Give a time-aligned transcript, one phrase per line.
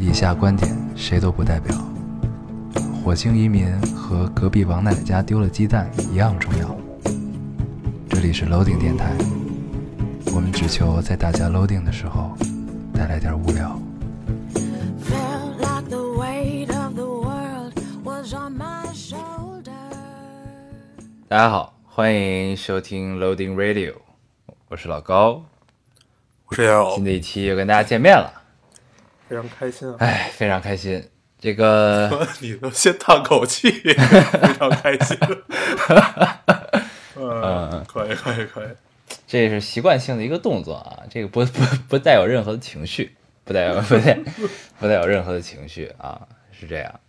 [0.00, 1.76] 以下观点谁都不代表。
[3.02, 6.76] 火星移民和隔壁王奶奶家丢了鸡蛋一样重要。
[8.08, 9.12] 这里是 Loading 电台，
[10.32, 12.30] 我们只求在大家 Loading 的时候
[12.94, 13.76] 带来点无聊。
[15.02, 17.74] Felt like the weight of the world
[18.04, 19.72] was on my shoulder.
[21.26, 23.94] 大家好，欢迎收听 Loading Radio，
[24.68, 25.42] 我是老高。
[26.46, 28.37] 我是姚新，的一期又跟大家见面了，
[29.28, 29.96] 非常开心啊！
[29.98, 31.02] 哎，非常开心。
[31.38, 33.94] 这个 你都先叹口气，非
[34.58, 35.16] 常开心。
[37.14, 38.68] 嗯，可以，可以，可以。
[39.26, 43.14] 这是习惯性的一个动作啊，这个不不不带有任何的情绪，
[43.44, 44.18] 不带有不带
[44.80, 47.00] 不带有任何的情绪啊，是这样。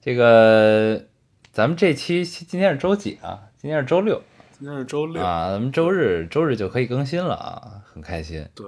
[0.00, 1.04] 这个
[1.52, 3.40] 咱们这期今天是周几啊？
[3.60, 4.22] 今天是周六
[4.58, 8.46] 今天是周六，啊，咱们周日周日就可以更新了啊，很开心。
[8.54, 8.66] 对，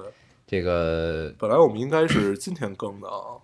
[0.51, 3.39] 这个本来我们应该是今天更的啊，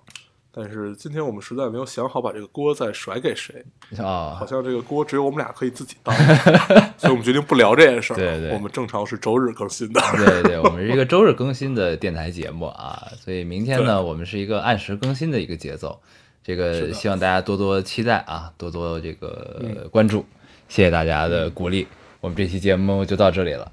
[0.50, 3.64] 但是今天我们实在没有想好把这个锅再甩给谁，
[3.96, 6.12] 啊好，像这个锅只有我们俩可以自己当，
[6.98, 8.16] 所以我们决定不聊这件事儿。
[8.16, 10.00] 对对我们正常是周日更新的。
[10.16, 16.00] 对对对，我们是一个周日更新的电台节目啊，所以明天呢，我们是一个按时更新的一个节奏。
[16.42, 20.24] 这个希望大家多多期待啊，多多这个嗯关注，
[20.68, 21.86] 谢谢大家的鼓励。
[22.20, 23.70] 我们这期节目就到这里了，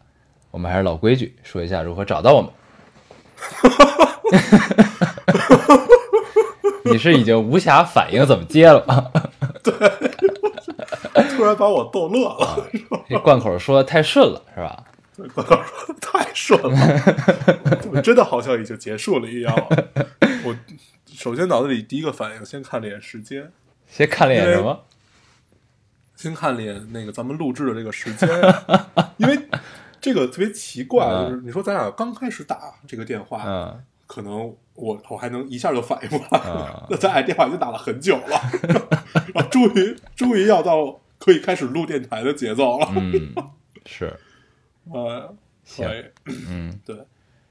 [0.52, 2.52] 我们还是老规矩，说一下如何找到我们。
[6.86, 9.12] 你是已经无暇反应怎么接了吗？
[11.36, 12.68] 突然把我逗乐了，
[13.10, 14.84] 这贯口说的太顺了，是吧？
[15.34, 19.54] 贯口说的太顺了，我真的好像已经结束了一样。
[20.44, 20.56] 我
[21.16, 23.52] 首先脑子里第一个反应，先看了一眼时间，
[23.88, 24.84] 先看了一眼什么？
[26.16, 28.30] 先看了一眼那个咱们录制的这个时间，
[29.18, 29.38] 因为
[30.04, 31.30] 这个特别奇怪，嗯。
[31.30, 36.84] 就是你说咱俩刚开始打这个电话，嗯，可能我我还能一下就反应过来，嗯。
[36.92, 38.38] 那咱俩电话已经打了很久了，
[39.34, 43.34] 然后终于终于要到可以开始录电台的节奏了，嗯，
[43.88, 44.14] 是，
[44.92, 46.04] 呃，行可以。
[46.50, 46.78] 嗯。
[46.86, 46.98] 对，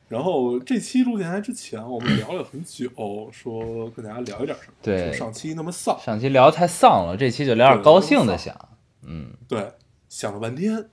[0.09, 2.91] 然后这期录电台之前，我们聊了很久，
[3.33, 4.75] 说跟大家聊一点什么。
[4.83, 8.55] 对就上期那么丧，上期聊得太丧了，这期就聊点高兴的想，
[9.03, 9.33] 嗯。
[9.49, 9.73] 对，
[10.11, 10.91] 想了半天，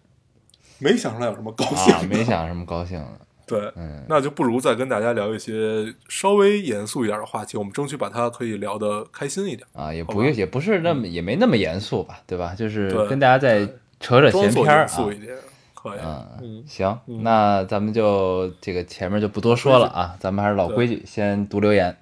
[0.79, 2.09] 没想出来有什么高兴。
[2.09, 12.53] 没想什么高兴的， 对，嗯那就不如再跟大家聊一些稍微严肃一点的话题，我们争取把它可以聊得开心一点，啊，也不也不是那么也没那么严肃吧，对吧？
[12.55, 13.65] 就是跟大家再
[13.99, 15.35] 扯扯闲篇儿啊严肃一，点，
[15.73, 15.99] 可以。
[16.03, 21.97] 嗯嗯，行，嗯那咱们就这个前面就不多说了啊，咱们还是老规矩，先读留言，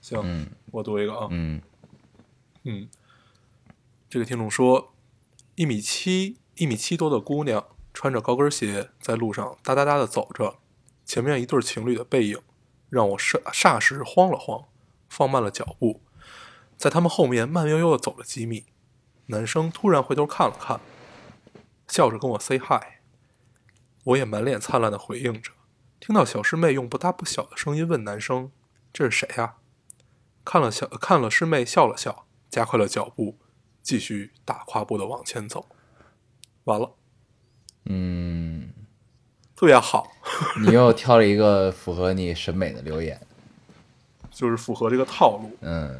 [0.00, 1.60] 行，嗯我读一个啊，嗯
[2.64, 2.86] 嗯，
[4.08, 4.92] 这个听众说，
[5.54, 10.58] 一米七一米七多的姑娘穿着高跟鞋在路上哒哒哒的走着，
[11.04, 12.40] 前面一对情侣的背影
[12.88, 14.64] 让我霎霎时慌了慌，
[15.08, 16.02] 放慢了脚步，
[16.76, 18.66] 在他们后面慢悠悠的走了几米，
[19.26, 20.80] 男生突然回头看了看，
[21.88, 23.00] 笑着跟我 say hi，
[24.04, 25.52] 我也满脸灿烂的回应着，
[25.98, 28.50] 听到小师妹用不大不小的声音问男生
[28.92, 29.56] ：“这是谁呀、
[30.44, 33.38] 看了小看了师妹笑了笑，加快了脚步，
[33.82, 35.66] 继续大跨步的往前走。
[36.64, 36.96] 完了，
[37.92, 38.68] 嗯，
[39.56, 40.06] 特别好，
[40.64, 43.20] 你又挑了一个符合你审美的留言，
[44.30, 45.98] 就是符合这个套路，嗯，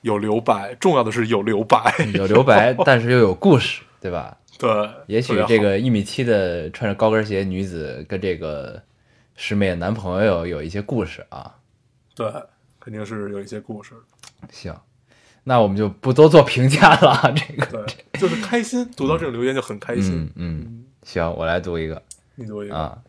[0.00, 1.94] 有留白，重要的是有留白。
[2.14, 4.36] 有留白， 但是又有故事，对吧？
[4.58, 8.82] 对，也许这个一米七的穿着高跟鞋女子跟这个
[9.36, 11.54] 师妹的男朋友有一些故事啊。
[12.16, 12.26] 对
[12.80, 13.94] 肯定是有一些故事。
[14.50, 14.74] 行，
[15.44, 17.30] 那我们就不多做评价了啊。
[17.30, 20.28] 这个，对，就是开心，读到这种留言就很开心。
[20.34, 22.02] 嗯嗯，行，我来读一个
[22.34, 23.02] 你读一个，啊。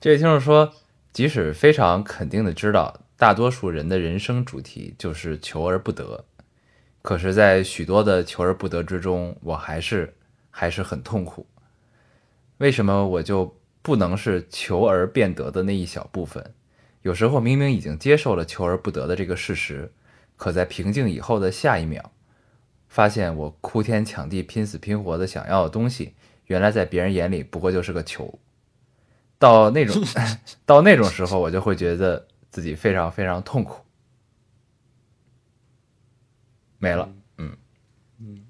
[0.00, 0.72] 这位听众说，
[1.12, 6.24] 即使非常肯定的知道，大多数人的人生主题就是求而不得，
[7.02, 10.14] 可是，在许多的求而不得之中，我还是
[10.50, 11.46] 还是很痛苦。
[12.56, 16.54] 为什么我就不能是求而变得的那一小部分？
[17.02, 19.92] 有时候明明已经接受了求而不得的这个事实，
[20.38, 22.12] 可在平静以后的下一秒，
[22.88, 26.14] 发现我哭天抢地、拼死拼活的想要的东西，
[26.46, 28.38] 原来在别人眼里不过就是个球。
[29.38, 30.00] 到那种
[30.64, 33.82] 到那种时候，我就会觉得自己非常非常痛苦。
[36.78, 37.08] 没了，
[37.38, 37.56] 嗯
[38.18, 38.44] 嗯，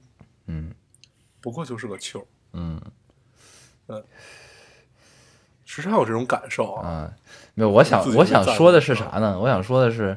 [0.46, 0.74] 嗯
[1.40, 2.26] 不过就是个球。
[2.52, 2.80] 嗯
[5.64, 6.86] 时常有这种感受啊。
[6.86, 7.14] 啊，
[7.54, 9.38] 没有，我想我想说的是啥呢？
[9.40, 10.14] 我想说的是，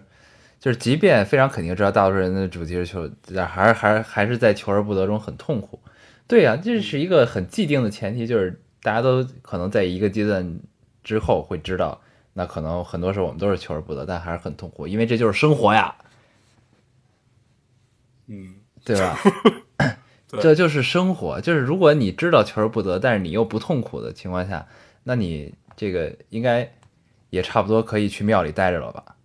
[0.59, 5.79] 就是即便非常肯定知道大多数人的主题是求，但还是还是还是在求而不得中很痛苦。
[6.27, 10.59] 对呀、这是一个很既定的前提，就是大家都可能在一个阶段
[11.03, 12.01] 之后会知道，
[12.33, 15.95] 那可能很多时候我们都是求而不得，但还是很痛苦，因为这就是生活呀，
[18.27, 19.17] 嗯，对吧？
[20.27, 24.67] 对这就是生活，就是如果你知道求而不得，但是你又不痛苦的情况下，
[25.03, 26.73] 那你这个应该
[27.29, 29.15] 也差不多可以去庙里待着了吧？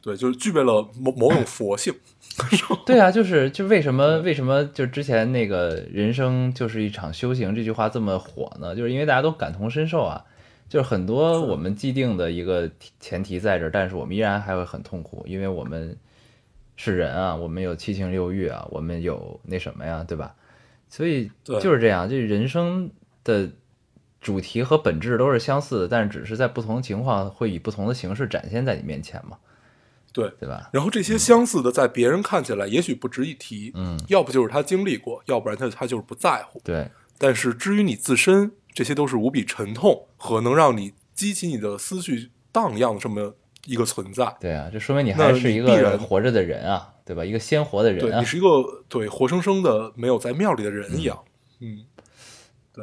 [0.00, 1.94] 对，就是具备了某某种佛性。
[2.86, 8.74] 对啊，就是就为什么为什么就之前那个人生就是一场修行这句话这么火呢？
[8.74, 10.24] 就是因为大家都感同身受啊，
[10.68, 12.70] 就是很多我们既定的一个
[13.00, 15.96] 前提在这儿，但是我们依然还会很痛苦，因为我们
[16.76, 20.34] 是人啊，我们有七情六欲啊，我们有那什么呀，对吧？
[20.88, 22.90] 所以就是这样，这人生
[23.24, 23.50] 的
[24.20, 29.38] 主题和本质都是相似的，但是只是在不同情况会以不同的形式展现在你面前嘛，
[30.12, 30.68] 对，对吧？
[30.72, 36.60] 然后这些相似的，在别人看起来也许不值一提，嗯，要不就是他经历过，要不然他他就是不在乎。
[36.62, 36.88] 对，
[37.18, 43.34] 但是至于你自身，这些都是无比沉痛和能让你激起你的思绪荡漾的这么
[43.66, 44.36] 一个存在。
[44.40, 47.24] 对啊，这说明你还是一个活着的人啊，对吧？
[47.24, 51.18] 一个鲜活的人啊对你，是一个对活生生的没有在庙里的人一样。
[51.60, 51.84] 嗯，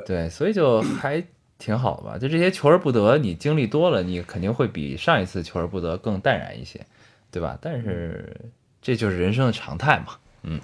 [0.06, 1.24] 对，所以就还
[1.58, 2.18] 挺好的吧。
[2.18, 6.86] 就这些求而不得，你经历多了，你肯定会比上一次求而不得更淡然一些，
[7.32, 7.58] 对吧？
[7.62, 8.36] 但是
[8.82, 10.18] 这就是人生的常态嘛。
[10.44, 10.60] 嗯，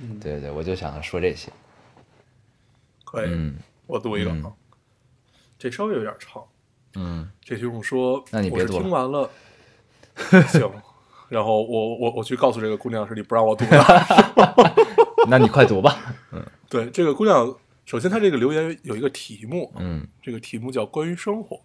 [0.00, 1.50] 嗯对对，我就想说这些。
[3.04, 3.56] 可以，嗯
[3.86, 4.52] 我读一个嗯啊，
[5.58, 6.42] 这稍微有点长。
[6.94, 9.30] 嗯，这听众说，那你别读了我是听完了，
[10.48, 10.70] 行。
[11.28, 13.84] 然后我我我去告诉这个姑娘是你不让我读的。
[15.28, 15.96] 那你快读吧。
[16.32, 21.60] 嗯对，这个姑娘，首先她这个留言有一个题目，嗯这个题目叫“关于生活”。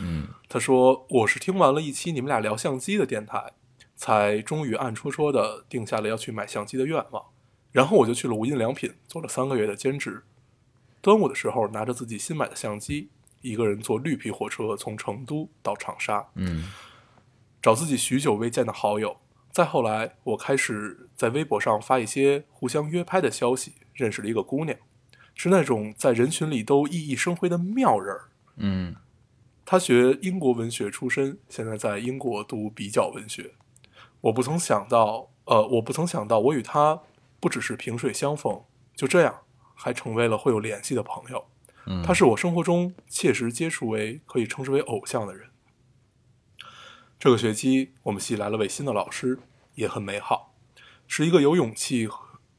[0.00, 3.52] 嗯她说：“我是听完了一期你们俩聊相机的电台，
[4.04, 7.24] 才终于暗戳戳的定下了要去买相机的愿望。
[7.72, 10.24] 然后我就去了无印良品，做了三个月的兼职。
[11.00, 13.08] 端午的时候，拿着自己新买的相机，
[13.40, 16.70] 一个人坐绿皮火车从成都到长沙，嗯
[17.62, 19.16] 找自己许久未见的好友。
[19.50, 24.76] 再后来，我开始在微博上发一些互相约拍的消息，认识了一个姑娘，
[25.34, 28.28] 是那种在人群里都熠熠生辉的妙人儿。
[28.56, 28.94] 嗯
[29.64, 33.54] 她学英国文学出身，现在在英国读比较文学。
[34.24, 37.02] 我不曾想到，呃，我不曾想到，我与他
[37.40, 38.62] 不只是萍水相逢，
[38.94, 39.42] 就这样
[39.74, 41.46] 还成为了会有联系的朋友。
[41.86, 45.50] 嗯，他是我生活中切实接触为可以称之为偶像的人。
[47.18, 49.38] 这个学期我们系来了位新的老师，
[49.74, 50.54] 也很美好，
[51.06, 52.08] 是一个有勇气，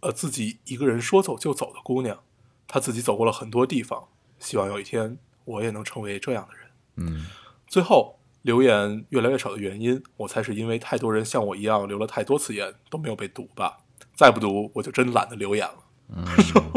[0.01, 2.21] 呃，自己一个人说走就走的姑娘。
[2.67, 4.07] 她自己走过了很多地方，
[4.37, 6.67] 希望有一天我也能成为这样的人。
[6.97, 7.25] 嗯
[7.67, 13.79] 最后留言越来越少的原因，我猜是因为太多人像我一样留了太多次言都没有被读吧。
[14.13, 15.75] 再不读，我就真懒得留言了。
[16.15, 16.23] 嗯，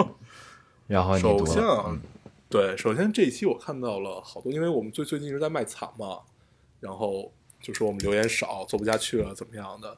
[0.89, 1.95] 然后你首先，啊，
[2.49, 6.21] 对，首先这一期我看到了好多，因为我们最最近一直在卖惨嘛，
[6.81, 7.31] 然后
[7.61, 9.95] 就说我们留言少，做不下去了，怎么样的，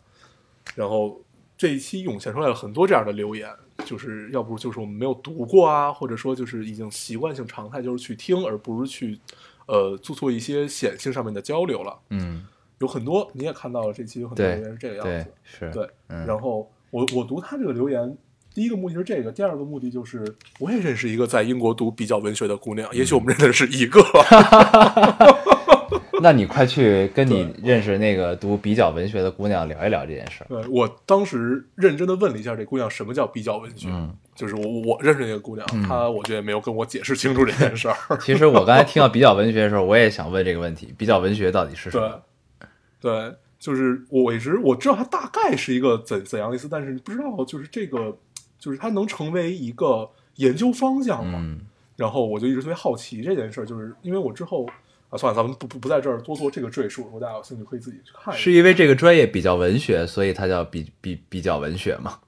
[0.74, 1.22] 然后
[1.56, 3.48] 这一期涌现出来了很多这样的留言，
[3.86, 9.20] 就是要不就是我们没有读过啊，或者说就是已经习惯性常态就是去听，而不是去
[9.66, 12.46] 呃做做一些显性上面的交流了，嗯，
[12.78, 16.26] 有很多你也看到了，这期有很多留言是这个样对子，，是，对，嗯。
[16.26, 18.16] 然后我我读他这个留言，
[18.54, 20.24] 第一个目的是这个，第二个目的就是
[20.58, 24.00] 我也认识一个在英国读比较文学的姑娘，也许我们认的是一个。
[26.22, 30.46] 那你快去跟你认识那个读比较文学的姑娘聊一聊这件事儿。
[30.48, 37.96] 对我当时认真的问了一下这姑娘什么叫比较文学，嗯就是我我认识那个姑娘，她我觉得也没有跟我解释清楚这件事儿。
[38.18, 42.22] 其实我刚才听到比较文学的时候，我也想问这个问题：比较文学到底是什对么？
[43.00, 48.16] 对，就是我一直我知道它大概是一个怎怎样的意思，但是不知道就是这个
[48.58, 51.38] 就是它能成为一个研究方向吗？
[51.42, 51.60] 嗯
[51.96, 54.64] 然后我就一直特别好奇这件事儿，就是因为我之后
[55.10, 58.42] 啊，算了，咱们不不不在这儿多做这个赘述，如果大家有兴趣可以自己去看一下。
[58.42, 62.18] 是因为这个专业比较文学，所以它叫比比比较文学吗？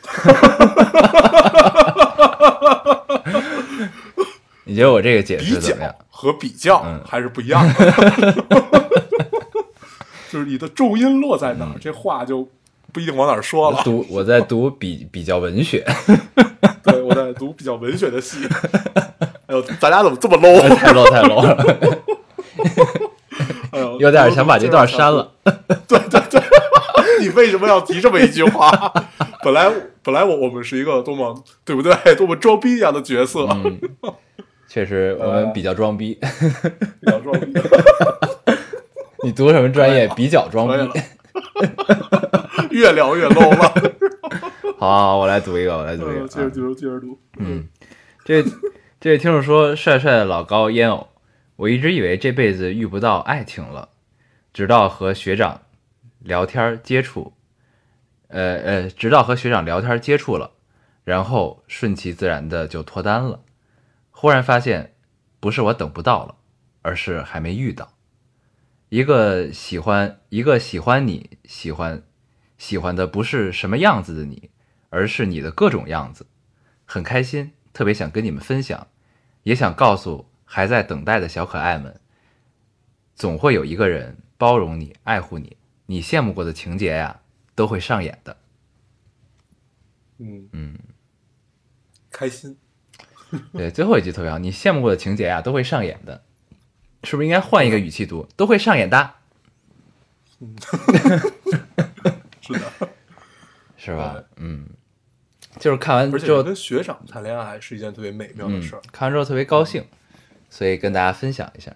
[4.64, 5.94] 你觉得我这个解释怎么样？
[6.10, 7.92] 和比较嗯还是不一样的，
[10.30, 12.46] 就是你的重音落在哪儿，这话就
[12.92, 13.80] 不一定往哪儿说了。
[13.84, 15.84] 读我在读比比较文学，
[16.84, 18.46] 对，我在读比较文学的戏。
[19.46, 20.60] 哎呦，咱俩怎么这么 low？
[20.76, 21.40] 太 low 太 low
[24.00, 25.32] 有点想把这段删了。
[25.86, 26.40] 对 对对，
[27.20, 28.70] 你为什么要提这么一句话？
[29.42, 29.70] 本来
[30.02, 33.80] 本来我我们是一个多么对不对，多么装逼一样的角色，嗯，
[34.68, 36.18] 确实我们比较装逼。
[37.00, 37.52] 比较装逼。
[39.22, 40.08] 你读什么专业？
[40.16, 41.00] 比较装逼。，
[42.70, 43.72] 越聊越 low 了。
[44.78, 46.26] 好好，好我来读一个，我来读一个。
[46.26, 47.18] 接着接着接着读。
[47.38, 47.68] 嗯，
[48.24, 48.42] 这
[48.98, 51.06] 这位听众说，帅帅的老高烟偶，
[51.60, 53.90] 我一直以为这辈子遇不到爱情了，
[54.50, 55.60] 直到和学长
[56.20, 57.34] 聊天接触，
[58.28, 60.52] 呃呃，直到和学长聊天接触了，
[61.04, 63.42] 然后顺其自然的就脱单了。
[64.10, 64.94] 忽然发现，
[65.38, 66.36] 不是我等不到了，
[66.80, 67.92] 而是还没遇到
[68.88, 72.02] 一个喜欢一个喜欢你喜欢
[72.56, 74.48] 喜欢的不是什么样子的你，
[74.88, 76.26] 而是你的各种样子。
[76.86, 78.86] 很开心，特别想跟你们分享，
[79.42, 82.00] 也想告诉还在等待的小可爱们，
[83.14, 87.20] 总会有一个人包容你、爱护你，你羡慕过的情节呀，
[87.54, 88.36] 都会上演的。
[90.18, 90.48] 嗯。
[90.52, 90.76] 嗯，
[92.10, 92.58] 开心。
[93.54, 96.24] 对，最后一句特别好，你羡慕过的情节呀，都会上演的，
[97.04, 98.26] 是不是应该换一个语气读？
[98.34, 99.14] 都会上演的，
[102.40, 102.72] 是的，
[103.76, 104.20] 是吧？
[104.34, 104.66] 嗯，
[105.60, 109.86] 就是看完而之后跟学长谈恋爱是一件特别美妙的嗯事儿，，看完之后特别高兴，
[110.50, 111.74] 所以跟大家分享一下。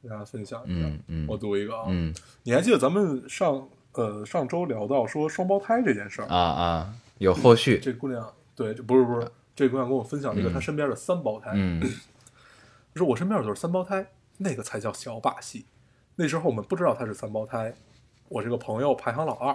[0.00, 0.86] 跟大家分享一下。
[0.86, 6.28] 嗯嗯我读一个啊，嗯你还记得咱们上呃上周聊到说双胞胎这件事儿？
[6.28, 7.80] 啊啊，有后续。
[7.80, 11.82] 这姑娘对，这不是不是，这姑娘跟我分享了一个嗯她身边的三胞胎，嗯
[12.94, 14.06] 说我身边有对三胞胎，
[14.38, 15.66] 那个才叫小把戏。
[16.14, 17.74] 那时候我们不知道她是三胞胎，
[18.28, 19.54] 我这个朋友排行老二，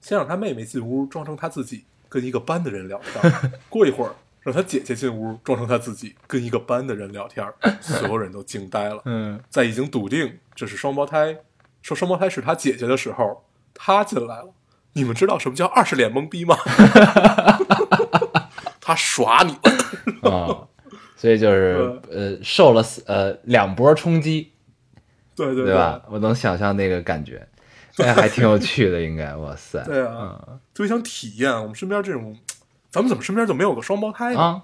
[0.00, 4.14] 先让她妹妹进屋装成她自己跟一个班的人聊天，过一会儿
[4.48, 7.46] 让他姐姐进屋装成他自己跟一个班的人聊天，
[7.82, 9.02] 所有人都惊呆了。
[9.04, 11.36] 嗯在已经笃定这是双胞胎，
[11.82, 14.54] 说双胞胎是他姐姐的时候，他进来了。
[14.94, 16.56] 你们知道什么叫二十脸懵逼吗？
[18.80, 19.54] 他耍你
[20.22, 20.64] 们， 啊，
[21.14, 24.52] 所以就是呃受了呃两波冲击，
[25.36, 26.00] 对对对吧？
[26.08, 27.46] 我能想象那个感觉，
[27.98, 29.82] 那还挺有趣的，应该哇塞。
[29.84, 30.40] 对啊，
[30.72, 32.34] 特别想体验我们身边这种，
[32.90, 34.40] 咱们怎么身边就没有个双胞胎呢？
[34.40, 34.62] 啊，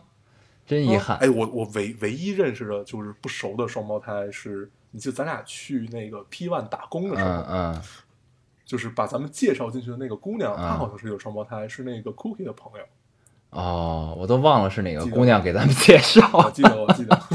[0.67, 7.83] 真遗憾哎，我我唯唯一认识的就是不熟的双胞胎是，你记得咱俩去那个 P One 打工的时候，嗯嗯
[8.65, 12.85] 就是把咱们介绍进去的那个姑娘，嗯她好像是有双胞胎，是那个 Cookie 的朋友。
[13.51, 16.51] 哦，我都忘了是哪个姑娘给咱们介绍我绍。
[16.51, 17.21] 记得，我记得，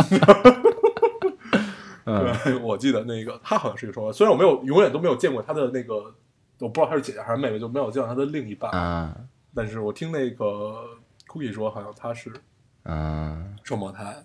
[2.05, 6.13] 嗯对，我记得那个她好像是一个双胞，虽然我没有永远都没有见过她的那个，
[6.57, 8.69] 我不知道她是姐姐还是妹妹，就没有见过她的另一半。
[8.73, 12.31] 嗯但是我听那个 Cookie 说，好像他是
[12.83, 14.23] 嗯，双胞胎。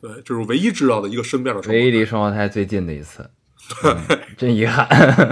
[0.00, 1.78] 对，这是唯一知道的一个身边的双胞胎。
[1.78, 3.30] 唯一离双胞胎最近的一次，
[3.84, 4.86] 嗯真遗憾。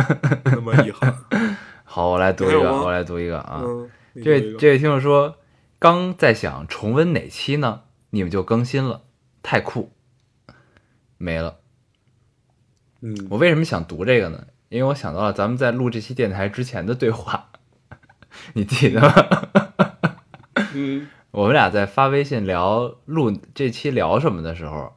[0.44, 1.14] 那么遗憾。
[1.84, 3.64] 好，我来读一个，我来读一个啊。
[4.22, 5.36] 这位这位听众说，
[5.78, 7.82] 刚在想重温哪期呢？
[8.10, 9.02] 你们就更新了，
[9.42, 9.92] 太酷，
[11.16, 11.58] 没了。
[13.00, 14.46] 嗯，我为什么想读这个呢？
[14.68, 17.50] 因为我想到了咱们在录这期电台之前的对话，
[18.54, 19.14] 你记得吗？
[20.74, 24.92] 嗯我们俩在发微信聊录这期聊什么的时候，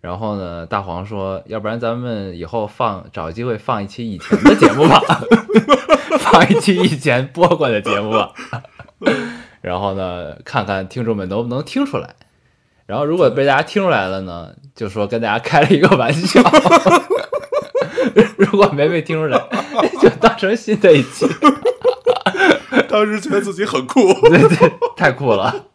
[0.00, 5.00] 然后呢，大黄说，要不然咱们以后放找机会放一期以前的节目吧，
[6.20, 8.32] 放一期以前播过的节目吧，
[9.60, 12.14] 然后呢，看看听众们能不能听出来。
[12.86, 16.40] 然后如果被大家听出来了呢，就说跟大家开了一个玩笑；
[18.38, 19.38] 如果没被听出来，
[20.00, 21.26] 就当成新的一期。
[22.94, 24.00] 当时觉得自己很酷。
[24.30, 25.66] 对对，太酷了。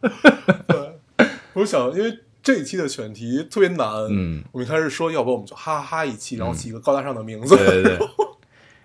[1.51, 7.99] 我想，因为这一期的选题特别难，嗯，我们一开始说，要不我们就哈哈哈一期，然后起一个高大上的名字，对对对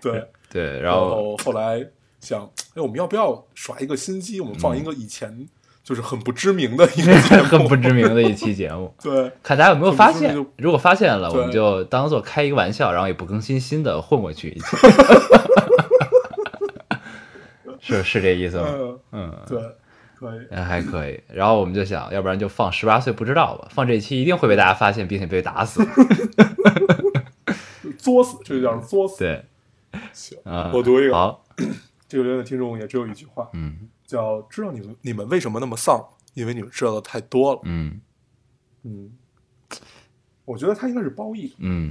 [0.11, 1.81] 对对，然然后后后来
[2.19, 4.41] 想，哎，我们要不要耍一个心机？
[4.41, 5.47] 我们放一个以前
[5.81, 7.13] 就是很不知名的一个
[7.45, 10.35] 很不知名的一期节目，对看大家有没有发现。
[10.57, 14.65] 如果发现了，我们就当做开一个玩笑，然后也不更新新的混过去一期。
[17.85, 18.65] 是是这意思吗？
[18.67, 19.59] 嗯，嗯，对，
[20.15, 21.19] 可以，嗯还可以。
[21.27, 25.85] 然后我们就想，要不然就放十八岁不知道吧，放这一期一定会被大家发现，并且被打死。
[27.97, 29.19] 作死，这就叫作死。
[29.19, 29.45] 对，
[30.13, 31.43] 行，啊，我读一个好，
[32.07, 35.99] 这个留言的听众也只有一句话，嗯叫“知道你们你们为什么那么丧，
[36.35, 37.61] 因为你们知道的太多了。
[37.63, 37.99] 嗯”
[38.83, 39.11] 嗯，
[40.45, 41.89] 我觉得他应该是褒义的，嗯，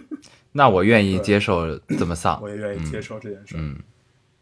[0.52, 2.48] 那我愿意接受这么丧我。
[2.50, 3.54] 也愿意接受这件事。
[3.58, 3.78] 嗯，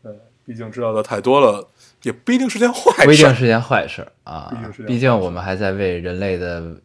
[0.03, 0.13] 对，
[0.53, 1.67] 毕竟知道的太多了，
[2.03, 3.17] 也不一定是件坏事不一。
[3.17, 4.53] 定是件坏事啊
[4.87, 6.77] 毕竟我们还在为人类的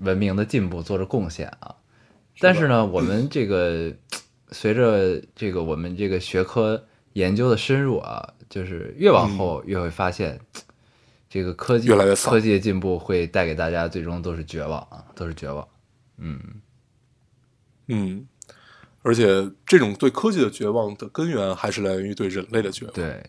[0.00, 1.74] 文明的进步做着贡献啊。
[2.40, 3.90] 但是呢，我们这个
[4.50, 10.38] 随着这个我们这个学科研究的深入啊，就是越往后越会发现，
[11.30, 15.66] 这个科技越来越科技的进步会带给大家最终都是绝望啊，都是绝望。
[16.18, 16.38] 嗯
[17.86, 18.26] 嗯，
[19.06, 22.92] 而且这种对科技的绝望的根源，还是来源于对人类的绝望。
[22.92, 23.22] 对，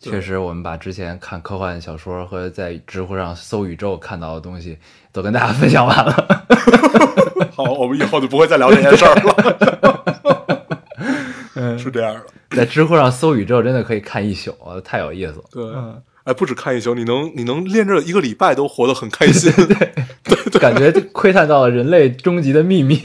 [0.00, 4.78] 确实，我们把之前看科幻小说和在知乎上搜宇宙看到的东西
[5.12, 6.46] 都跟大家分享完了。
[7.52, 9.34] 好，我们以后就不会再聊这件事儿了。
[11.52, 12.24] 是 是这样的。
[12.56, 15.44] 在知乎上搜宇宙真的可以看一宿啊，太有意思了。
[15.52, 15.62] 对，
[16.24, 19.52] 哎，不止看一宿，你能你能练这一个礼拜都活得很开心。
[20.24, 22.98] 对感觉窥探到了人类终极的秘密。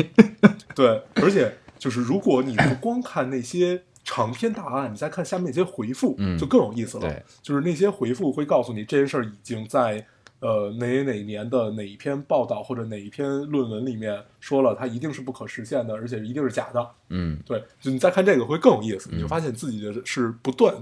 [0.74, 7.10] 对，而且就是如果你不光看那些长篇大案，你再看下面那些回复，嗯就更有意思了。
[7.10, 10.06] 对，就是那些回复会告诉你这件事儿已经在
[10.40, 16.90] 呃哪哪年的哪一篇报道或者哪一篇论文里面说了，它一定是不可实现的，而且一定是假的。
[17.10, 20.74] 嗯对，就你再看这个会更有意思，你就发现自己的是不断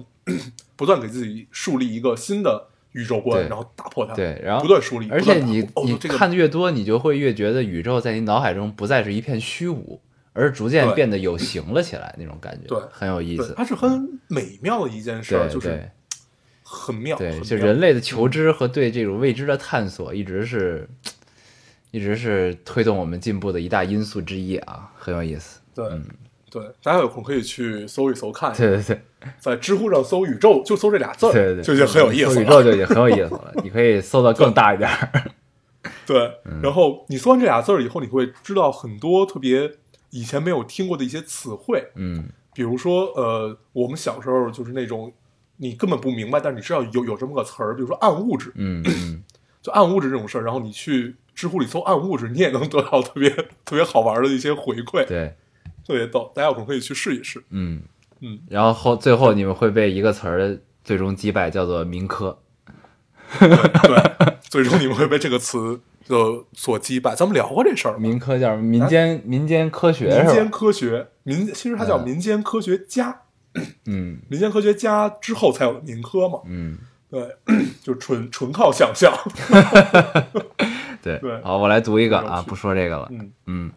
[0.76, 4.14] 不断给自己树立一个新的宇宙观，然后打破它。
[4.14, 10.00] 对，然后不断树立而且你你看的越多，你就会越觉得宇宙在你脑海中不再是一片虚无，
[10.38, 13.56] 而逐渐变得有形了起来，那种感觉，对很有意，思。
[13.58, 15.90] 它是很美妙的一件事，就是
[16.62, 17.18] 很妙。
[17.18, 20.88] 对，就人类的求知和对这种未知的探索，一直是
[21.90, 25.60] 一直是推动我们进步的一大因素之一啊，很有意思。
[25.74, 25.90] 对、
[26.52, 29.02] 对，大家有空可以去搜一搜看一下，嗯对对对
[29.40, 32.34] 在知乎上搜宇宙，就搜这俩字儿，对对对，就已经很有意思了。
[32.36, 35.32] 搜宇宙就已经很有意思了，你可以搜到更大一点儿。
[36.06, 39.72] 对，嗯然后你搜完这俩字儿以后，你会知道很多特别
[40.10, 42.30] 以前没有听过的一些词汇，嗯。
[42.54, 45.14] 比如说呃，我们小时候就是那种
[45.58, 49.24] 你根本不明白，但是你知道有有这么个词儿，比如说暗物质，嗯嗯，
[49.62, 53.30] 就暗物质这种事儿，然后你去知乎里搜暗物质，你也能得到特别
[53.64, 55.36] 特别好玩的一些回馈，对，
[55.86, 57.44] 特别逗，大家有空可以去试一试。
[57.52, 57.84] 嗯。
[58.22, 62.40] 嗯，然后后最后你们会被一个词儿最终击败，叫做民科。
[63.40, 67.14] 对，最终你们会被这个词呃所击败。
[67.14, 68.56] 咱们聊过这事儿，民科叫？
[68.56, 70.50] 民间民间科学民间？
[70.50, 73.22] 科学，民其实它叫嗯民间科学家，
[73.86, 76.40] 嗯 民间科学家之后才有的民科嘛。
[76.46, 76.78] 嗯，
[77.10, 77.36] 对，
[77.84, 79.14] 就纯纯靠想象。
[81.04, 83.08] 对对好，我来读一个啊，不说这个了。
[83.12, 83.72] 嗯嗯，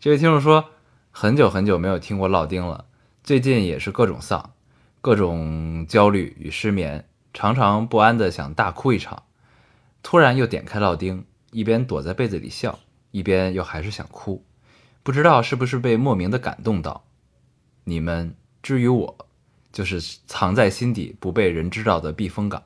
[0.00, 0.64] 这位听众说，
[1.10, 2.84] 很久很久没有听过烙丁了，
[3.22, 4.50] 最近也是各种丧，
[5.00, 9.24] 各种焦虑与失眠，常常不安的想大哭一场。
[10.02, 12.80] 突然又点开烙丁，一边躲在被子里笑，
[13.12, 14.44] 一边又还是想哭，
[15.02, 17.04] 不知道是不是被莫名的感动到。
[17.84, 19.28] 你们至于我，
[19.72, 22.64] 就是藏在心底不被人知道的避风港，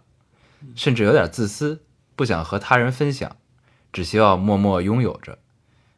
[0.74, 3.37] 甚至有点自私，不想和他人分享，
[3.92, 5.38] 只希望默默拥有着。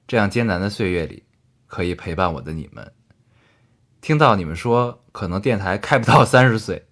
[0.09, 1.22] 这样艰难的岁月里，
[1.68, 2.92] 可以陪伴我的你们。
[4.00, 6.88] 听到你们说可能电台开不到三十岁，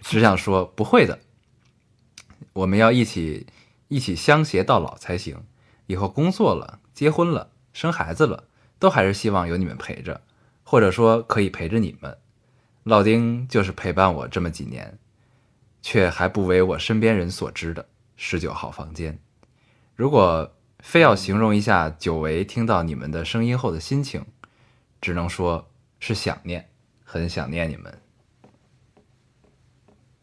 [0.00, 1.18] 只想说不会的，
[2.52, 3.46] 我们要一起
[3.88, 5.44] 一起相携到老才行。
[5.86, 8.44] 以后工作了、结婚了、生孩子了，
[8.78, 10.20] 都还是希望有你们陪着，
[10.62, 12.18] 或者说可以陪着你们。
[12.84, 14.98] 老丁就是陪伴我这么几年，
[15.80, 19.18] 却还不为我身边人所知的十九号房间。
[19.96, 24.24] 如果非要形容一下久违听到你们的声音后的心情，
[25.00, 26.68] 只能说是想念，
[27.02, 28.00] 很想念你们。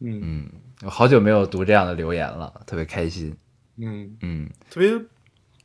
[0.00, 0.48] 嗯
[0.84, 3.34] 我好久没有读这样的留言了，特别开心。
[3.78, 4.92] 嗯，嗯，特别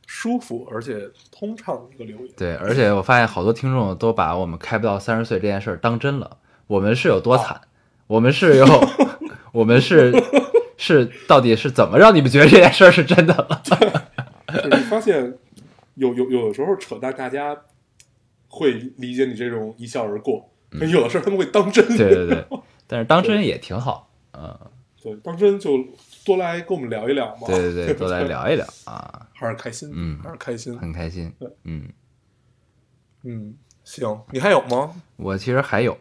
[0.06, 2.28] 舒服而且通畅的一个留言。
[2.36, 6.38] 对，而且我发现好多听众都把我们开不到三十岁这件事儿当真了。
[6.66, 7.60] 我们是有多惨？
[8.06, 8.66] 我们是有，
[9.52, 10.12] 我们是
[10.76, 13.62] 是到底是怎么让你们觉得这件事儿是真的了？
[14.52, 15.34] 就是你发现
[15.94, 17.56] 有有有的时候扯淡，大家
[18.48, 20.50] 会理解你这种一笑而过；
[20.90, 21.86] 有的事儿他们会当真。
[21.96, 22.46] 对对对，
[22.86, 24.10] 但是当真也挺好。
[24.32, 24.58] 嗯，
[25.02, 25.76] 对当真就
[26.24, 27.46] 多来跟我们聊一聊嘛。
[27.46, 30.78] 对对对， 多来，聊一聊啊， 还是开心，嗯还是开心。
[30.78, 31.48] 很开心对。
[31.64, 31.88] 嗯，
[33.22, 34.94] 嗯，行，你还有吗？
[35.16, 35.96] 我其实还有，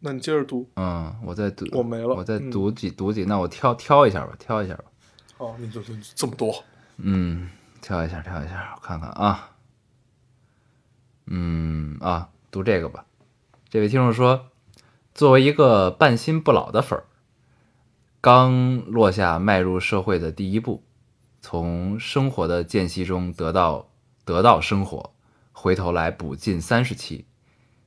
[0.00, 0.68] 那你接着读。
[0.76, 4.84] 嗯，我再读，我没了我再嗯读几读几，那我挑挑一下吧，挑一下吧。
[5.38, 6.54] 哦，你就就这么多。
[6.98, 7.50] 嗯，
[7.80, 9.50] 挑一下，挑一下，我看看啊。
[11.26, 13.06] 嗯啊，读这个吧。
[13.70, 14.50] 这位听众说，
[15.14, 17.04] 作为一个半新不老的粉儿，
[18.20, 20.82] 刚落下迈入社会的第一步，
[21.40, 23.90] 从生活的间隙中得到
[24.24, 25.14] 得到生活，
[25.52, 27.26] 回头来补进三十期，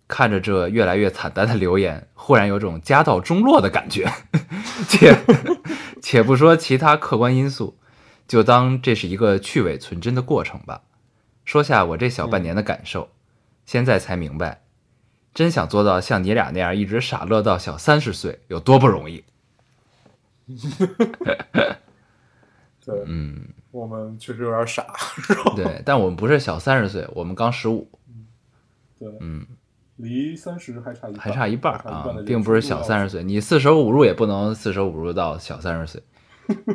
[0.07, 4.09] 看着这越来越惨淡的留言，忽然有种家道中落的感觉。
[4.87, 5.17] 且
[6.01, 7.77] 且不说其他客观因素，
[8.25, 10.83] 就当这是一个去伪存真的过程吧。
[11.43, 13.09] 说下我这小半年的感受，
[13.65, 14.61] 现在才明白，
[15.38, 19.23] 真想做到像你俩那样一直傻乐到小三十岁有多不容易。
[22.84, 24.88] 对，嗯，我们确实有点傻。
[25.56, 27.88] 对，但我们不是小三十岁，我们刚十五，
[28.97, 29.45] 对，嗯，
[29.97, 33.21] 离三十还差一，还差一半啊还差一半的，并不是小三十岁。
[33.23, 36.02] 你四舍五入也不能四舍五入到小三十岁，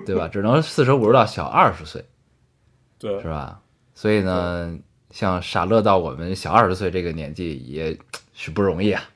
[0.07, 0.29] 对吧？
[0.29, 2.05] 只能四舍五入到小二十岁，
[3.01, 3.61] 对是吧？
[3.93, 4.79] 所以呢，
[5.11, 7.99] 像傻乐到我们小二十岁这个年纪也
[8.43, 9.09] 是不容易啊。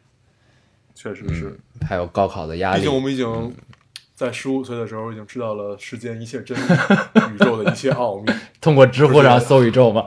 [0.95, 1.59] 确实是。
[1.87, 3.55] 还有高考的压力毕竟，我们已经
[4.15, 6.63] 在十五岁的时候已经知道了世间一切真理，
[7.35, 10.05] 宇宙的一切奥秘， 通过知乎上搜宇宙嘛，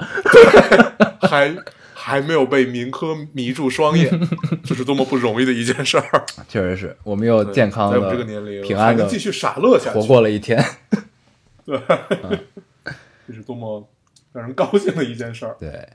[1.22, 1.56] 还
[1.94, 4.10] 还没有被民科迷住双眼，
[4.64, 6.26] 这是多么不容易的一件事儿。
[6.48, 10.64] 确实是我们又健康在我们这个年龄平安的继续傻乐下去，活过了一天。
[11.66, 11.80] 对，
[13.28, 13.88] 这是多么
[14.34, 15.88] 让人高兴的一件事儿，对，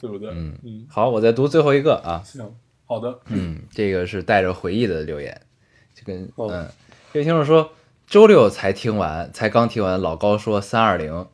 [0.00, 0.30] 对不对？
[0.30, 2.52] 嗯嗯，好，我再读最后一个啊，行，
[2.90, 5.40] 好的，嗯，这个是带着回忆的留言，
[5.94, 6.68] 就跟哦嗯，
[7.12, 7.70] 这位听众说，
[8.08, 11.28] 周六才听完，才刚听完老高说三二零，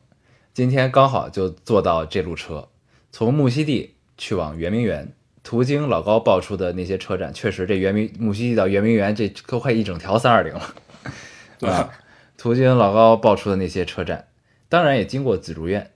[0.53, 2.67] 今天刚好就坐到这路车，
[3.11, 10.75] 从木樨地去往圆明园，途经老高报出的那些车站，确实这圆明木樨地到圆明园这都快一整条三二零了，
[11.57, 11.89] 对啊，
[12.37, 14.27] 途经老高报出的那些车站，
[14.69, 15.89] 当然也经过紫竹院。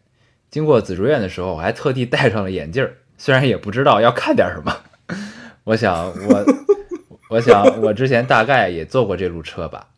[0.49, 4.75] 经过紫竹院的时候，我还特地戴上了眼镜儿，虽然也不知道要看点什么。
[5.71, 6.45] 我想我，
[7.31, 9.91] 我想我之前大概也坐过这路车吧，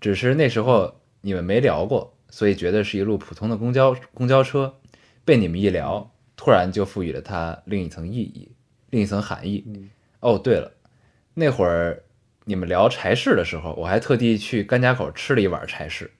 [0.00, 4.76] 只是那时候你们没聊过，所以觉得是一路普通的公交公交车。
[5.24, 8.52] 被你们一聊，突然就赋予了它另一层意义，
[8.90, 9.64] 另一层含义。
[9.66, 10.70] 嗯哦，对了，
[11.34, 12.04] 那会儿
[12.44, 16.12] 你们聊柴市的时候，我还特地去甘家口吃了一碗柴市，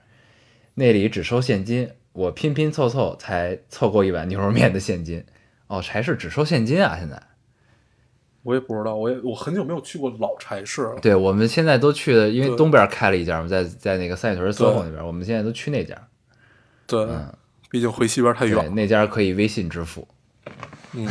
[0.75, 5.25] 那里只收现金，我拼拼凑凑才凑够一碗牛肉面的现金。
[5.69, 6.97] 哦，柴市只收现金啊！
[6.99, 7.23] 现在，
[8.49, 10.99] 我也不知道，我也我很久没有去过老柴市了。
[11.03, 15.95] 对我们现在都去的，因为对东边开了一家嘛，在在那个三里屯 SOHO 那边，我们现在都去那家。
[16.87, 17.31] 对，嗯
[17.69, 20.09] 毕竟回西边太远那家可以微信支付，
[20.95, 21.07] 嗯，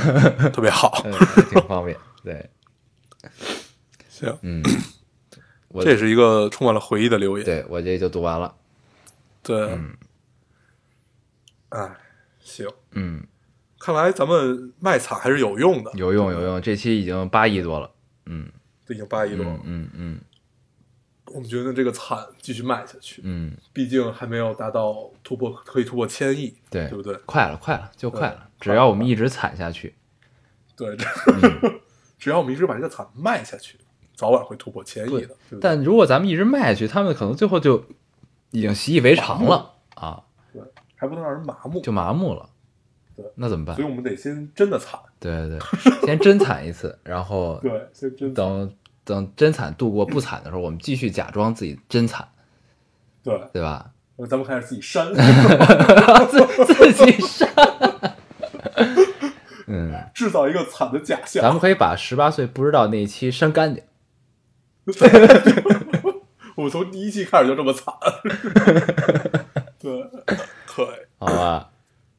[0.51, 1.05] 特别好。
[1.51, 1.95] 挺方便。
[2.23, 2.49] 对，
[4.09, 4.63] 行，嗯，
[5.67, 7.45] 我这也是一个充满了回忆的留言。
[7.45, 8.55] 对我这就读完了。
[9.43, 9.77] 对，
[11.69, 11.95] 哎，
[12.39, 13.23] 行，嗯，
[13.87, 17.89] 看来咱们卖惨还是有用的，有用有用，这期已经八亿多了。
[18.25, 18.51] 嗯
[18.85, 19.83] 这已经八亿多了嗯。
[19.85, 20.19] 嗯嗯
[21.27, 27.15] 我们觉得这个惨继续卖下去，嗯，毕竟还没有达到突破，可以突破千亿，对对不对？
[27.25, 29.95] 快了快了就快了，只要我们一直惨下去。
[30.75, 30.97] 对，
[32.19, 33.77] 只要我们一直把这个惨卖下去，
[34.15, 35.27] 早晚会突破千亿的。
[35.27, 37.85] 对对但如果咱们一直卖下去，他们可能最后就
[38.51, 40.61] 已经习以为常了啊，对，
[40.97, 42.49] 还不能让人麻木，就麻木了
[43.17, 43.25] 对。
[43.35, 43.87] 那怎么办所以？
[43.87, 48.71] 我们得先真的惨，对对对，先真惨一次，然后 对，先真等
[49.03, 52.25] 等真惨度过不惨的时候，我们继续假装自己真惨，
[53.23, 53.91] 对，对吧？
[54.19, 57.47] 那咱们开始自己删， 自自己删。
[59.67, 61.43] 嗯，制造一个惨的假象。
[61.43, 63.83] 咱们可以把十八岁不知道那一期删干净。
[66.55, 67.93] 我们从第一期开始就这么惨，
[69.77, 69.91] 对，
[70.75, 71.69] 对，好吧，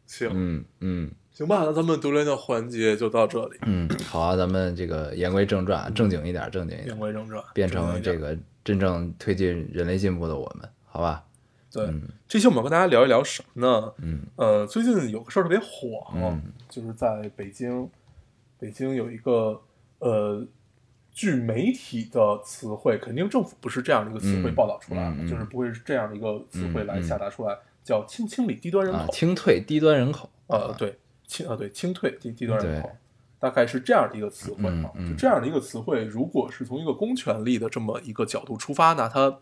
[0.09, 1.11] 行，嗯嗯。
[1.31, 11.23] 行吧，那咱们读留言的环节就到这里，嗯，好啊，咱们这个言归正传，正经一点，正经一点言，归正传，变成这个真正推进人类进步的我们，好吧？
[11.71, 11.88] 对。
[12.27, 13.92] 这期我们要跟大家聊一聊什么呢？
[13.99, 14.23] 嗯。
[14.35, 16.42] 呃，最近有个事儿特别火，嗯。
[16.68, 17.88] 就是在北京，
[18.59, 19.61] 北京有一个
[20.01, 20.44] 呃，
[21.12, 25.29] 据媒体的词汇，肯定政府不是这样的一个词汇嗯报道出来的，嗯嗯。
[25.29, 27.57] 就是不会是这样的一个词汇来下达出来，
[27.88, 29.09] 叫清清理低端人口啊，。
[29.11, 32.90] 清退低端人口，呃，对，清呃对清退低低端人口，
[33.38, 34.68] 大概是这样的一个词汇啊。
[34.68, 39.38] 嗯嗯就这样的一个词汇，如果是从一个公权力的这么一个角度出发呢，它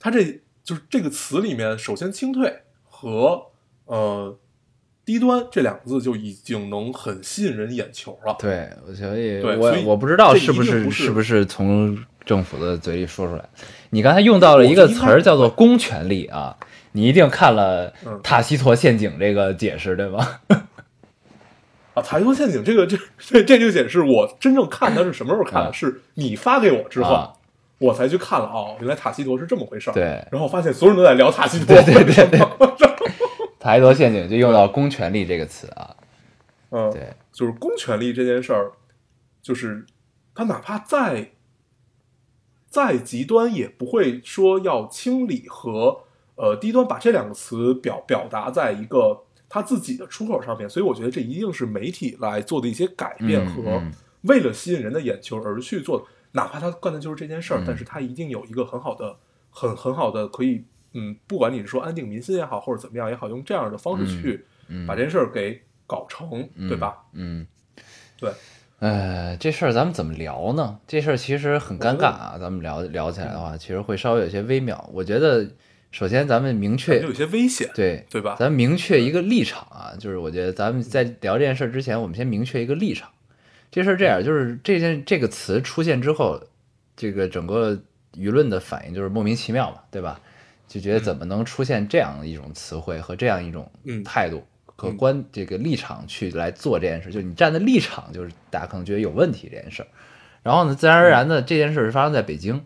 [0.00, 3.46] 它这就是这个词里面，首先清退和
[3.84, 4.36] 呃
[5.04, 8.36] 低端这两个字就已经能很吸引人眼球了。
[8.40, 13.48] 对，所以我我不知道是不是不是是不是从政府的嘴里说出来。
[13.90, 16.56] 你刚才用到了一个词儿叫做公权力啊，
[16.92, 20.40] 你一定看了嗯塔西佗陷阱这个解释对吗？
[21.94, 25.68] 啊，台多陷阱这个这这这就解释我真正看它是什么时候看的？
[25.68, 27.32] 啊是你发给我之后，啊
[27.78, 29.94] 我才去看了哦，原来塔西佗是这么回事儿。
[29.94, 31.66] 对然后发现所有人都在聊塔西佗。
[31.66, 32.38] 对对对对，
[33.58, 35.96] 塔西佗陷阱就用到公权力这个词啊，
[36.70, 38.72] 嗯，对，就是公权力这件事儿，
[39.42, 39.84] 就是
[40.34, 41.30] 他哪怕再
[42.68, 46.04] 再极端，也不会说要清理和
[46.40, 50.68] 呃低端，把这两个词表表达在一个他自己的出口上面。
[50.68, 56.04] 所以我觉得这一定是媒体来做的一些改变嗯和嗯为了吸引人的眼球而去做的。
[56.32, 59.16] 哪怕他干的就是这件事儿，嗯但是他一定有一个很好的、
[59.50, 66.96] 很很好的可以，嗯，不管你是说安定民心也好，或者怎么样也好，用这样的方式去嗯把这件事儿给搞成，对吧？？
[67.14, 67.46] 嗯，
[68.18, 68.30] 对。
[68.78, 70.78] 呃，这事儿咱们怎么聊呢？
[70.86, 74.88] 这事儿其实很尴尬啊，咱们聊聊起来的话，其实会稍微有些微妙。
[74.92, 75.46] 我觉得，
[75.90, 78.36] 首先咱们明确有些危险，对对吧？
[78.38, 83.10] 咱们明确一个立场啊，就是我觉得咱们在聊这件事儿之前，我们先明确一个立场。
[83.70, 86.40] 这事儿这样，就是这件这个词出现之后，
[86.96, 87.80] 这个整个
[88.14, 90.20] 舆论的反应就是莫名其妙嘛，对吧？
[90.68, 94.44] 就觉得怎么能出现这样一种词汇和这样一种嗯态度
[94.76, 99.88] 和观这个立场去来做这件事，就你站的立场就是大家可能觉得有问题这件事儿。
[100.44, 102.64] 然后呢，自然而然的这件事是发生在北京，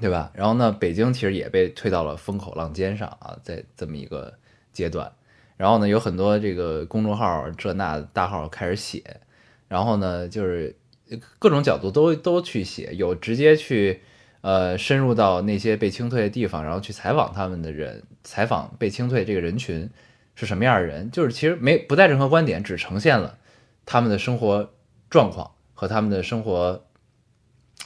[0.00, 0.30] 对吧？
[0.34, 4.34] 然后呢，北京其实也被推到了风口浪尖上啊，在这么一个
[4.72, 5.10] 阶段。
[5.56, 9.20] 然后呢，有很多这个公众号这那大号开始写，
[9.68, 10.76] 然后呢，就是
[11.38, 14.02] 各种角度都都去写，有直接去
[14.42, 19.88] 呃深入到那些被清退的地方，然后去采访他们的人，采访被清退这个人群
[20.34, 23.38] 是什么样的人，就是其实没不带任何观点，只呈现了
[23.86, 24.70] 他们的生活
[25.08, 26.84] 状况和他们的生活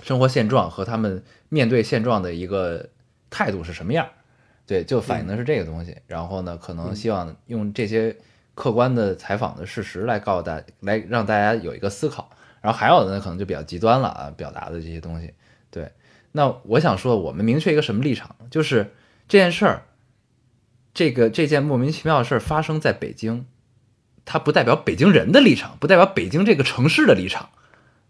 [0.03, 2.89] 生活现状和他们面对现状的一个
[3.29, 4.09] 态度是什么样。
[4.67, 5.97] 对，就反映的是这个东西。
[6.07, 8.17] 然后呢，可能希望用这些
[8.55, 12.31] 客观的采访的事实来告诉大，来让大家有一个思考。
[12.61, 15.35] 然后还有的呢，可能就比较极端了啊，表达的这些东西。
[15.71, 15.91] 对，
[16.33, 18.93] 那我想说，我们明确一个什么立场，就是
[19.29, 19.83] 这件事儿，
[20.93, 23.47] 这个这件莫名其妙的事儿发生在北京，
[24.25, 27.49] 它不代表北京人的立场，不代表北京这个城市的立场，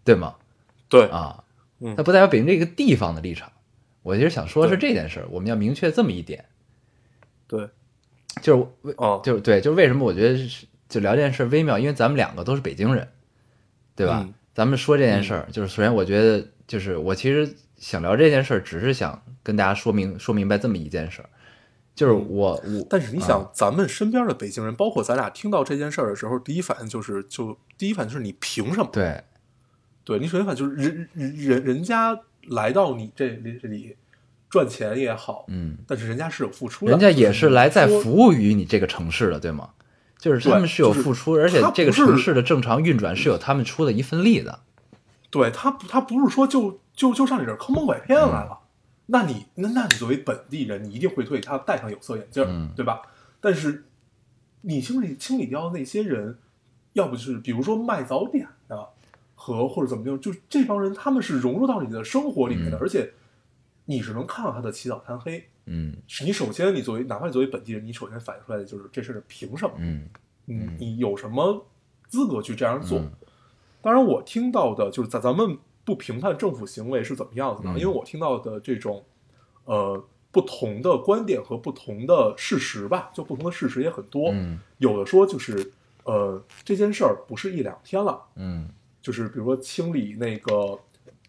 [0.03, 0.35] 对吗？
[0.89, 1.40] 对，啊，
[1.81, 1.95] 嗯。
[1.95, 3.51] 它不代表北京这个地方的立场。
[4.03, 6.43] 我其实想说的是这件事儿，我们要明确这么一点，
[7.47, 7.69] 对，
[8.41, 13.07] 就是为哦，就是对，就是为什么我觉得是就聊这件事儿微妙，因为咱们两个都是北京人，
[13.95, 14.23] 对吧？
[14.25, 14.33] 嗯？
[14.55, 21.29] 咱们说这件事儿，就是首先我觉得就是我其实想聊这件事儿，只是想跟大家说明说明白这么一件事儿，
[21.93, 28.89] 就是我我但是你想，咱们身边的北京人，包括咱俩听到这件事儿的时候，第一反应就是，就第一反应就是你凭什么？
[28.91, 29.23] 对
[30.03, 33.95] 对你首先反就是人人人人家来到你这里这里
[34.49, 39.69] 赚钱也好，嗯，但是人家是有付出的，人家也是来在服务于你这个城市的，对吗？
[40.17, 44.59] 就是他们是有就是付出，而且这个城市的正常运转是有他们出的一份力的。
[45.29, 48.59] 对他不他不是说就就就上你这儿坑蒙拐骗来了，
[49.07, 53.01] 那你那那你作为本地人，你一定会对他戴上有色眼镜，嗯对吧？
[53.39, 53.85] 但是
[54.61, 56.37] 你清理清理掉那些人，
[56.93, 58.89] 要不就是比如说卖早点的
[59.43, 63.11] 和或者怎么样，就是这帮人他们是融入到你的生活里面的，嗯而且
[63.85, 65.43] 你是能看到他的起早贪黑。
[65.65, 69.73] 嗯是你首先你作为哪怕你作为本地人，你首先反映出来的就是这事儿凭什么？
[69.77, 70.07] 嗯
[70.45, 71.65] 你你有什么
[72.07, 72.99] 资格去这样做？
[72.99, 73.11] 嗯
[73.81, 79.03] 当然，我听到的就是咱咱们不评判政府行为是怎么样子的，嗯因为我听到的这种
[79.65, 84.29] 呃不同的观点和不同的事实吧，就不同的事实也很多。
[84.33, 85.71] 嗯有的说就是
[86.03, 88.69] 呃这件事儿不是一两天了，嗯
[89.01, 90.77] 就是比如说清理那个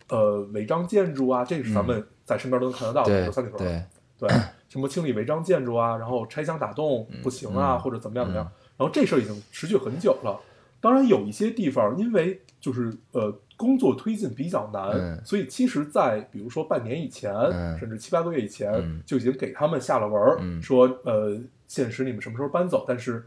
[0.09, 3.85] 呃违章建筑啊，这个是咱们在身边都能看得到的，对有三里屯儿
[4.19, 4.37] 对， 对，
[4.69, 8.45] 什么清理违章建筑啊，然后拆墙打洞不行啊，嗯或者怎么样怎么样，
[8.77, 10.39] 然后这事儿已经持续很久了。
[10.81, 23.25] 当然，有一些地方因为就是呃工作推进比较难，嗯所以其实，在比如说半年以前，嗯甚至七八个月以前，嗯就已经给他们下了文儿，嗯说呃限时你们什么时候搬走，但是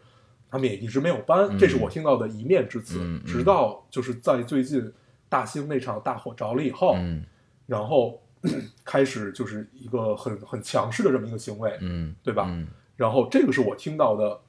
[0.50, 1.58] 他们也一直没有搬，嗯。
[1.58, 3.20] 这是我听到的一面之词。
[3.26, 4.92] 直到就是在最近
[5.28, 7.24] 大兴那场大火着了以后，嗯。
[7.66, 8.22] 然后
[8.86, 12.46] 开始就是一个很很强势的这么一个行为，嗯，对吧？
[12.50, 12.68] 嗯。
[12.96, 14.40] 然后这个是我听到的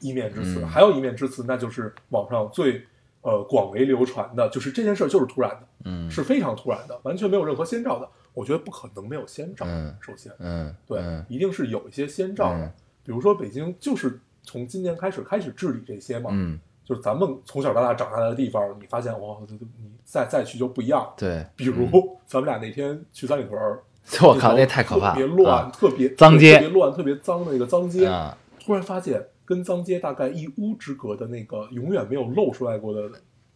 [0.00, 0.68] 一面之词，嗯。
[0.68, 2.84] 还有一面之词，那就是网上最
[3.22, 6.10] 呃广为流传的，就是这件事儿就是突然的，嗯。
[6.10, 8.08] 是非常突然的，完全没有任何先兆的。
[8.34, 11.24] 我觉得不可能没有先兆，嗯首先，嗯对，嗯。
[11.28, 12.64] 一定是有一些先兆的。
[12.66, 12.72] 嗯。
[13.04, 19.58] 比如说北京就是从今年开始开始治理这些嘛，嗯，就是咱们从小到大长大的地方，你发现哇，你
[20.04, 21.10] 再再去就不一样。
[21.16, 21.88] 对，比如
[22.26, 23.82] 咱们俩那天去三里屯儿，
[24.22, 28.06] 我靠，那那太可怕了，特别乱，啊特别脏街特别乱，特别脏的那个脏街。
[28.06, 33.10] 啊，突然发现，跟脏街大概一屋之隔的那个永远没有露出来过的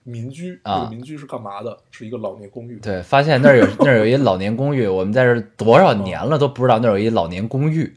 [0.05, 1.77] 民居，啊这个民居是干嘛的？
[1.90, 2.79] 是一个老年公寓。
[2.81, 7.94] 对，发现那儿有 那儿有一老年公寓，我们在这儿多少年了都不知道那儿有一老年公寓，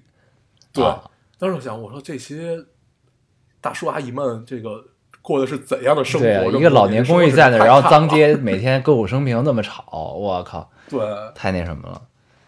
[0.73, 2.63] 对啊当时我想，我说这些
[3.61, 4.83] 大叔阿姨们，这个
[5.21, 6.25] 过的是怎样的生活？
[6.25, 10.99] 对啊，一个老年公寓在那儿，然后脏街每天歌舞升平那么吵，我靠， 对
[11.35, 12.01] 太那什么了，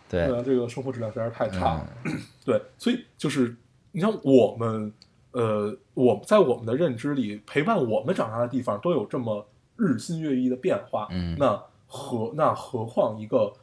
[0.09, 1.87] 对这个生活质量实在是太差了。
[2.05, 3.55] 嗯 对，所以就是
[3.91, 4.91] 你像我们，
[5.31, 9.45] 呃，我在我们的认知里，陪伴我们长大的地方都有这么
[9.77, 11.07] 日新月异的变化。
[11.11, 13.53] 嗯那何那何况一个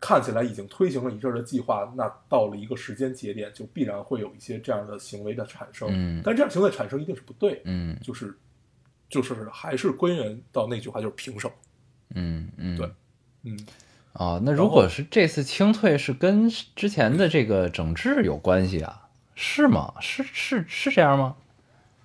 [0.00, 5.88] 看起来已经推行了一阵儿的计划，那到了一个时间节点，就必然会有一些这样的行为的产生。
[5.90, 8.36] 嗯但这样行为的产生一定是不对，嗯就是
[9.08, 11.50] 就是还是归源到那句话，就是平手？
[12.14, 12.90] 嗯嗯，对
[13.44, 13.58] 嗯，
[14.12, 19.08] 哦，那如果是这次清退是跟之前的这个整治有关系啊？
[19.34, 19.94] 是吗？
[20.00, 21.36] 是是是这样吗？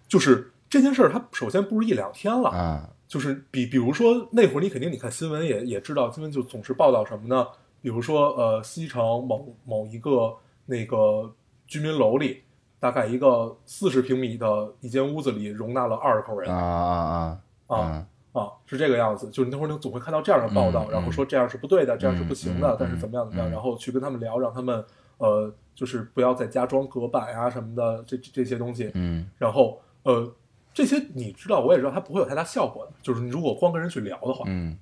[0.07, 7.45] 就是这件事儿它首先不是一两天了，啊就是比比如说那会儿你肯定你看新闻也也知道，新闻就总是报道什么呢？
[7.81, 11.33] 比如说呃西城某某一个那个
[11.67, 12.43] 居民楼里，
[12.79, 19.29] 大概一个四十平米的一间屋子里容纳了二十口人啊啊啊啊啊，是这个样子。
[19.29, 24.83] 就是那会儿你总会看到这样的报道，嗯然后说这样是不对的，这样是不行的，嗯但是怎么样怎么样，嗯然后去跟他们聊，让他们
[25.17, 30.31] 呃就是不要再加装隔板啊什么的这这这些东西，嗯然后呃
[30.73, 34.77] 这些你知道，我也知道它不会有太大效果的，就是你如果光跟人去聊的话，嗯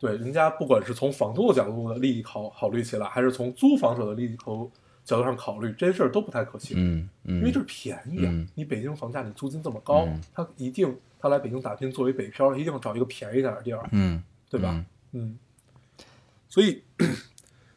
[0.00, 4.66] 对，人家不管是从房东的角度的利益考考虑起来，还是从租房者的利益考
[5.04, 6.74] 角度上考虑，这些事儿都不太可行。
[6.78, 8.30] 嗯嗯，因为这是便宜啊！
[8.32, 14.70] 嗯你北京房价，你租金这么高，嗯他一定他来北京打拼，作为北漂，一定要找一个便宜点的地儿，嗯对吧？
[14.72, 15.38] 嗯嗯，
[16.48, 16.82] 所以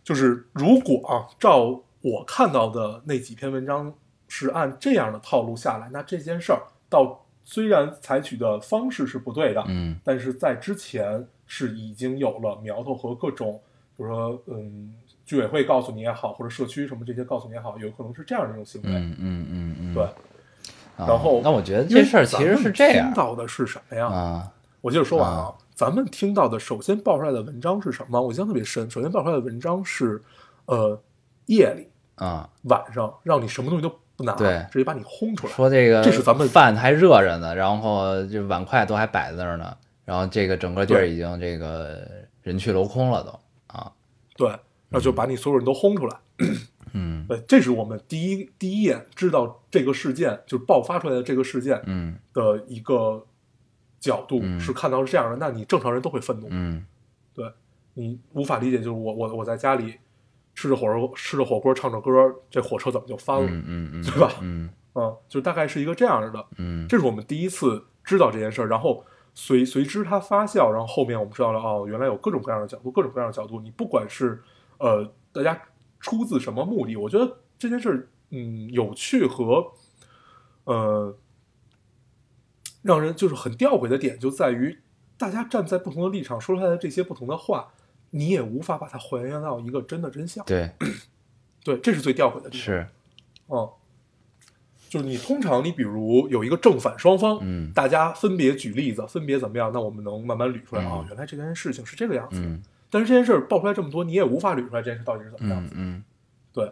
[0.02, 3.94] 就是如果啊，照我看到的那几篇文章
[4.30, 13.62] 是按这样的套路下来，那这件事儿到虽然采取的方式是不对的，嗯但是在之前是已经有了苗头和各种，
[13.96, 14.92] 比如说嗯，
[15.24, 18.90] 居委会告诉你也好，或者社区什么这些告诉你也好，有可能是这样的一种行为。
[18.90, 20.04] 嗯嗯嗯嗯，对，
[20.98, 24.08] 啊然后那我觉得这事儿其实是这样听到的是什么呀？
[24.08, 28.20] 啊我接着说完啊啊，咱们听到的首先爆出来的文章是什么？
[28.20, 28.90] 我印象特别深。
[28.90, 30.20] 首先爆出来的文章是，
[30.66, 31.00] 呃，
[31.46, 35.54] 夜里啊，晚上让你什么东西都不拿，对直接把你轰出来。
[35.54, 42.06] 说这个这是咱们饭还热着呢，然后这碗筷都还摆在那儿呢，然后这个整个地儿已经这个
[42.42, 43.30] 人去楼空了都
[43.68, 43.92] 啊，
[44.36, 44.60] 对，然
[44.92, 46.18] 后就把你所有人都轰出来。
[46.94, 47.26] 嗯。
[47.28, 52.16] 对，这是我们第一第一眼知道这个事件，就是爆发出来的这个事件嗯。
[52.34, 53.26] 的一个
[54.00, 54.60] 角度，嗯。
[54.60, 56.48] 是看到是这样的，那你正常人都会愤怒。
[56.52, 56.86] 嗯。
[57.34, 57.50] 对
[57.94, 59.96] 你无法理解，就是我我我在家里
[60.54, 62.12] 吃着火锅吃着火锅唱着歌，
[62.50, 63.48] 这火车怎么就翻了？
[63.50, 64.34] 嗯嗯嗯，对吧？
[64.42, 64.70] 嗯。
[64.96, 66.46] 嗯，就大概是一个这样的。
[66.58, 66.86] 嗯。
[66.88, 73.60] 这是我们第一次知道这件事儿，然后随随之它发酵，然后后面我们知道了哦，原来有各种各样的角度，各种各样的角度。
[73.60, 74.42] 你不管是
[74.78, 75.60] 呃大家
[76.00, 79.72] 出自什么目的，我觉得这件事儿嗯有趣和
[80.66, 81.18] 呃
[82.82, 84.80] 让人就是很吊诡的点就在于，
[85.18, 87.74] 大家站在不同的立场说出来的这些不同的话，
[88.12, 90.46] 你也无法把它还原到一个真的真相。
[90.46, 90.72] 对
[91.64, 92.66] 对，这是最吊诡的地方。
[92.66, 92.88] 是
[93.48, 93.70] 嗯，
[94.94, 102.38] 就是你通常你比如有一个正反双方，嗯大家分别举例子，分别怎么样，那我们能慢慢捋出来啊、原来这件事情是这个样子。
[102.40, 106.04] 嗯但是这件事儿爆出来这么多，你也无法捋出来这件事到底是怎么样子，嗯嗯
[106.54, 106.72] 对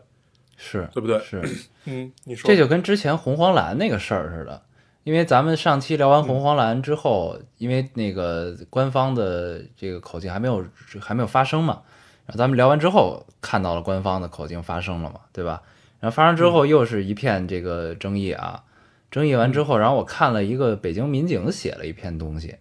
[0.56, 1.20] 是对不对？
[1.22, 1.42] 是，
[1.86, 4.62] 嗯，你 说这就跟之前红黄蓝那个事儿似的。
[5.04, 10.64] 因为咱们上期聊完红黄蓝之后，因为那个官方的这个口径还没有
[11.00, 11.82] 还没有发生嘛，
[12.28, 15.60] 然后咱们聊完之后看到了官方的口径发生了嘛，对吧？
[16.02, 18.62] 然后发生之后又是一片这个争议啊，
[19.10, 22.56] 争议完之后，然后我看了一个北京民警写了一篇东西，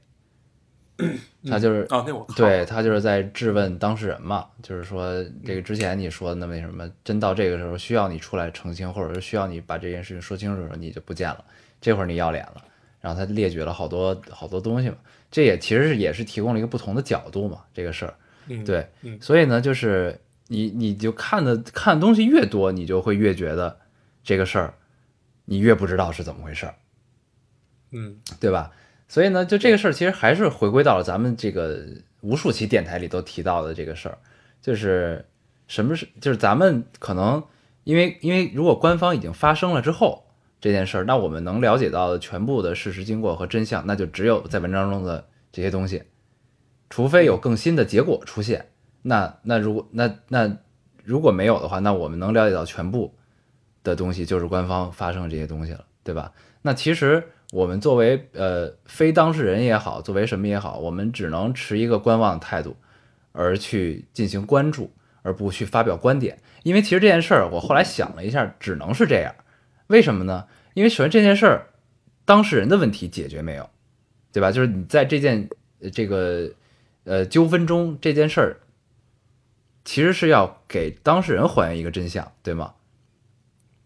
[1.49, 11.43] 他就是啊，那我对他就是在质问当事人嘛，就是说这个之前你说的那为什么，真到这个时候需要你出来澄清，或者是需要你把这件事情说清楚的时候，你就不见了，
[11.81, 12.63] 这会儿你要脸了。
[13.01, 14.97] 然后他列举了好多好多东西嘛，
[15.31, 18.13] 这也其实是也是提供了一个不同的角度嘛，这个事儿。
[18.49, 19.19] 嗯，对，嗯。
[19.23, 20.15] 所以呢，就是
[20.53, 23.79] 你你就看的看的东西越多，你就会越觉得
[24.25, 24.75] 这个事儿，
[25.45, 26.75] 你越不知道是怎么回事儿。
[27.93, 28.73] 嗯对吧？
[29.07, 31.87] 所以呢，就这个事儿，其实还是回归到了咱们这个
[32.21, 34.19] 无数期电台里都提到的这个事儿，
[34.61, 35.25] 就是
[35.69, 37.43] 什么是，就是咱们可能
[37.85, 40.25] 因为因为如果官方已经发生了之后
[40.61, 46.03] 这件事儿，那我们能了解到的全部的事实经过和真相，那就只有在文章中的这些东西，
[46.89, 48.67] 除非有更新的结果出现，
[49.03, 50.57] 那那如果那那
[51.05, 53.15] 如果没有的话，那我们能了解到全部
[53.83, 56.33] 的东西就是官方发生这些东西了，对吧？
[56.63, 62.77] 那其实我们作为呃非当事人也好，作为什么也好，我们只能持一个观望态度，
[63.33, 64.91] 而去进行关注，
[65.23, 66.39] 而不去发表观点。
[66.63, 69.35] 因为其实这件事儿，我后来想了一下，只能是这样。
[69.87, 70.47] 为什么呢？
[70.75, 71.67] 因为首先这件事儿，
[72.27, 73.69] 当事人的问题解决没有，
[74.31, 74.53] 对吧？
[74.53, 75.49] 就是你在这件
[75.93, 76.51] 这个
[77.05, 78.57] 呃纠纷中，这件事儿
[79.91, 82.75] 其实是要给当事人还原一个真相，对吗？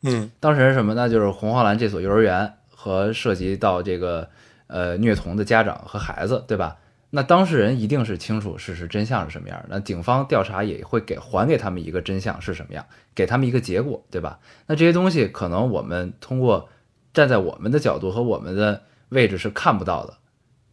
[0.02, 0.92] 嗯当事人什么？
[0.92, 4.28] 那就是红黄蓝这所幼儿园和涉及到这个
[4.66, 6.76] 呃虐童的家长和孩子，对吧？
[7.08, 12.84] 那当事人一定是清楚事实真相是什么样的，那警方调查也会给还给他们一个真相是什么样，
[13.14, 14.40] 给他们一个结果，对吧？
[14.66, 16.68] 那这些东西可能我们通过
[17.14, 20.18] 站在我们的角度和我们的位置是看不到的，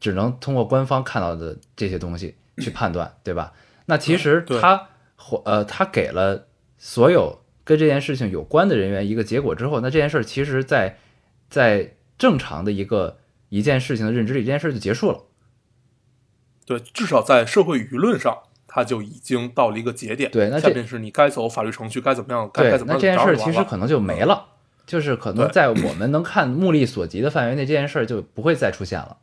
[0.01, 3.53] 只能通过官方看到的这些东西去判断，对吧？
[3.86, 4.89] 那其实对他
[5.45, 6.47] 呃他给了
[6.78, 10.97] 所有跟这件事情有关的人员一个结果之后，那这件事儿其实在
[11.49, 13.19] 在正常的一个
[13.49, 15.19] 一件事情的认知里，这件事就结束了。
[16.65, 20.32] 对，至少在社会舆论上，它就已经到了一个节点。
[20.32, 22.97] 对那这下面是你该走法律程序，该怎么样，该该，怎么样。
[22.97, 24.45] 那这件事儿其实可能就没了，
[24.86, 29.17] 就是可能在我们能看目力所及的范围内，这件事儿就不会再出现了。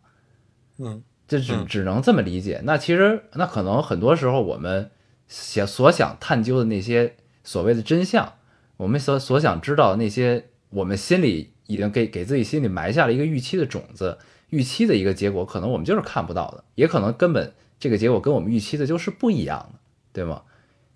[0.79, 2.61] 嗯，这只嗯只能这么理解。
[2.65, 4.91] 那其实，那可能很多时候我们
[5.29, 7.15] 想所想探究的那些
[7.45, 8.35] 所谓的真相，
[8.77, 14.19] 我们所所想知道的那些，我们心里已经给给自己心里埋下了一个预期的种子，
[14.51, 19.79] 预期的一个结果，可能我们就是看不到的，也可能根本这个结果跟我们预期的就是不一样的，
[20.13, 20.43] 对吗？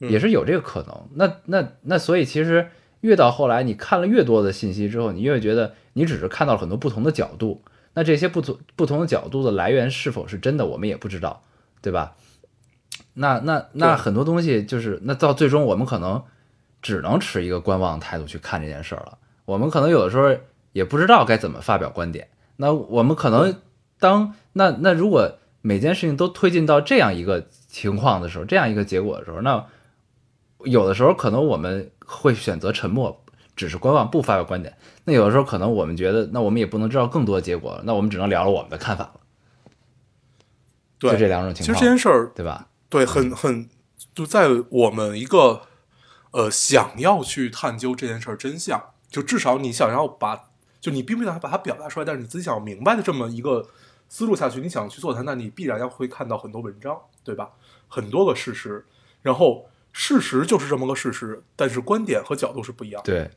[0.00, 1.08] 嗯也是有这个可能。
[1.14, 2.70] 那那那，所以其实
[3.02, 7.62] 越到后来，你看了越多的信息之后，你越觉得你只是看到了很多不同的角度。
[7.94, 11.44] 那这些不同不同的角度的来源是否是真的，我们也不知道，
[11.80, 12.16] 对吧？
[13.14, 16.22] 那那那很多东西就是，那到最终我们可能
[16.80, 19.18] 只能持一个观望态度去看这件事儿了。
[19.44, 20.34] 我们可能有的时候
[20.72, 22.28] 也不知道该怎么发表观点。
[22.56, 23.56] 那我们可能
[23.98, 29.64] 当那那如果每件事情都推进到这样一个情况的时候，这样一个结果的时候，那
[30.64, 34.76] 有的时候可能我们会选择沉默，只是观望，不发表观点。
[35.04, 39.20] 那有的时候可能我们觉得，那我们也不能知道更多的结果了，那我们只能聊聊我们的看法了。
[40.98, 42.68] 对，就这两种情况其实况，这件事儿，对吧？
[42.92, 43.70] 对，很很
[44.14, 45.62] 就在我们一个
[46.32, 53.66] 呃想要去探究这件事儿真相，就至少你想要把，就你并不想把它表达出来，但是你自己想要明白的这么一个
[54.10, 57.52] 思路下去，你想去做它，那你必然要会看到很多文章，对吧？
[57.88, 58.84] 很多个事实，
[59.22, 63.10] 然后事实就是这么个事实，但是观点和角度是不一样的。
[63.10, 63.30] 对，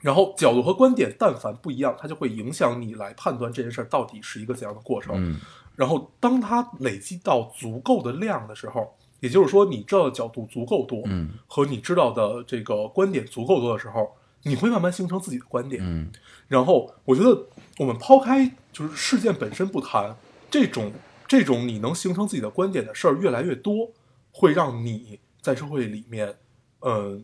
[0.00, 5.14] 然后角度和观点但凡不一样，它就会影响你来判断这件事儿到底是一个怎样的过程。
[5.16, 5.40] 嗯
[5.76, 15.82] 然后当它累积到足够的量的时候，也就是说你知道的角度足够多，嗯和你知道的这个观点足够多的时候，你会慢慢形成自己的观点。
[15.82, 16.10] 嗯
[16.46, 17.46] 然后我觉得
[17.78, 20.14] 我们抛开就是事件本身不谈，
[20.50, 20.92] 这种
[21.26, 23.90] 这种你能形成自己的观点的事儿越来越多，
[24.30, 26.36] 会让你在社会里面，
[26.80, 27.18] 呃，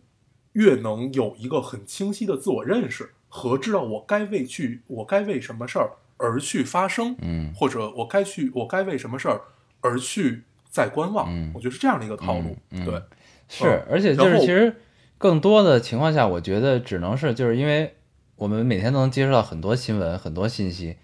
[0.52, 9.40] 越能有一个很清晰的自我认识和知道我该为去我该为什么事儿而去发生，嗯或者我该去我该为什么事儿
[9.80, 11.26] 而去再观望。
[11.28, 12.56] 嗯我觉得是这样的一个套路。
[12.70, 13.02] 对，
[13.48, 14.76] 是嗯，而且就是其实
[15.18, 17.94] 更多的情况下，我觉得只能是就是因为
[18.36, 20.96] 我们每天都能接触到很多新闻、很多信息，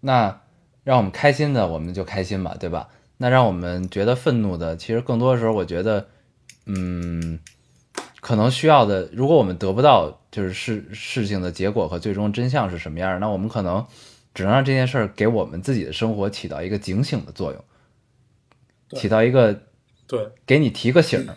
[0.00, 0.40] 那
[0.84, 2.88] 让我们开心的我们就开心吧，对吧？
[3.18, 6.08] 那让我们觉得愤怒的，其实更多的时候，我觉得，
[6.64, 7.38] 嗯，
[8.20, 13.86] 可能需要的，如果我们得不到就是事事情的结果和最终真相是什么样，那我们可能
[14.34, 17.64] 只能让这件事儿给我们自己的生活起到一个警醒的作用，
[18.98, 19.62] 起到一个
[20.06, 21.36] 对，给你提个醒儿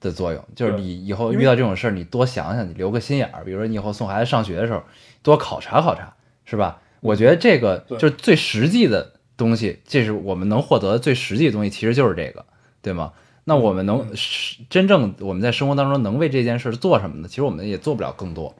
[0.00, 3.44] 的作用，就是你以后遇到这种事儿，你多想想，你留个心眼儿。
[3.44, 4.82] 比如说你以后送孩子上学的时候，
[5.22, 6.14] 多考察考察，
[6.44, 6.82] 是吧？
[7.00, 12.44] 我觉得这个就是最实际的东西，这是我们能获得的最实际的东西，其实就是这个，
[12.80, 13.12] 对吗？
[13.44, 17.28] 那我们能是真正我们在生活当中能为这件事做什么呢？
[17.28, 18.54] 其实我们也做不了更多，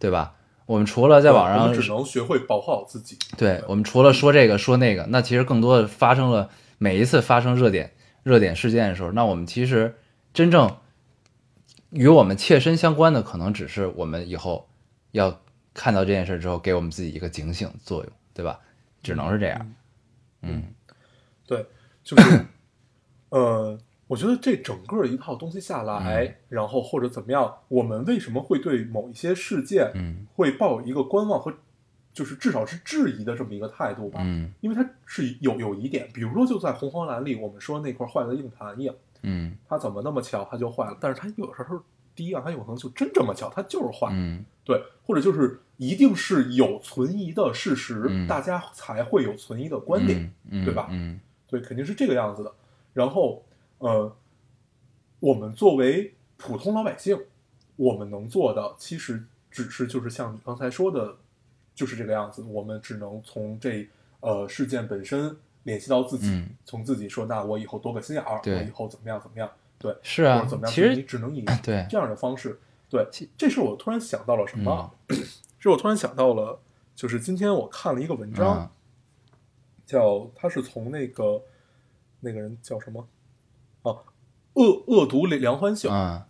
[0.00, 0.34] 对吧？
[0.66, 3.18] 我们除了在网上只能学会保护好自己。
[3.36, 7.92] 对我们除了说这个说那个，那其实更多的发生了每一次发生热点
[8.22, 9.94] 热点事件的时候，那我们其实
[10.32, 10.76] 真正
[11.90, 14.68] 与我们切身相关的，可能只是我们以后
[15.12, 15.40] 要
[15.74, 18.58] 看到这件事之后，给我们自己一个警醒作用，对吧？
[19.02, 19.74] 只能是这样。
[20.40, 20.62] 嗯
[21.46, 21.66] 对，
[22.02, 22.46] 就是，
[23.28, 23.78] 呃，
[24.14, 31.52] 我觉得这整个一套东西下来，嗯然后或者怎么样，我们为什么会对某一些事件，嗯会抱有一个观望和，
[32.12, 34.20] 就是至少是质疑的这么一个态度吧？
[34.22, 40.96] 嗯因为它是有有疑点，比如说就在红黄蓝里，我们说那块坏了的硬盘一样，嗯它怎么那么巧它就坏了？
[41.00, 41.80] 但是它有时候
[42.14, 50.32] 第一啊，它有可能就真这么巧，它就是坏，嗯对，或者就是一定是有存疑的事实，嗯大家才会有存疑的观点。
[50.48, 52.52] 嗯，对吧嗯对，肯定是这个样子的。
[52.92, 53.44] 然后，
[53.84, 54.16] 呃，
[55.20, 57.20] 我们作为普通老百姓，
[57.76, 61.18] 我们能做的其实只是就是像你刚才说的，
[61.74, 62.42] 就是这个样子。
[62.44, 63.86] 我们只能从这
[64.20, 72.58] 呃事件本身联系到自己，嗯从自己说，那我以后多个心眼儿，对我以后怎么样怎么样，对，是啊或者怎么，样，其实你只能以对这样的方式。
[72.88, 74.90] 对其，这是我突然想到了什么
[75.58, 76.58] 是我突然想到了，
[76.96, 78.70] 就是今天我看了一个文章，嗯
[79.84, 81.42] 叫他是从那个
[82.20, 83.06] 那个人叫什么啊？
[84.54, 85.90] 恶恶毒梁欢秀。
[85.90, 86.22] 嗯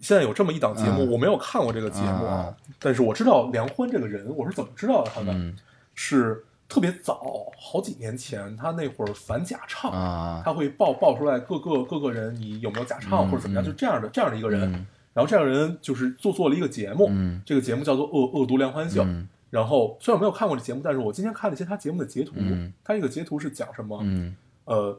[0.00, 5.32] 现在有这么一档节目，嗯我没有看过这个节目啊，嗯但是我知道梁欢这个人，我是怎么知道的他的？
[5.32, 5.56] 嗯
[5.94, 7.20] 是特别早，
[7.56, 14.72] 好几年前，他那会儿反假唱，啊他会爆爆出来各个各个人你有没有假唱、嗯或者怎么样，嗯就这样的这样的一个人。
[14.74, 19.02] 嗯然后这样的人就是做做了一个节目，嗯这个节目叫做《恶恶毒梁欢秀》。
[19.06, 24.00] 嗯然后虽然我没有看过这节目，但是我今天看了一些他节目的截图，嗯他这个截图是讲什么？
[24.02, 24.34] 嗯
[24.64, 24.98] 呃，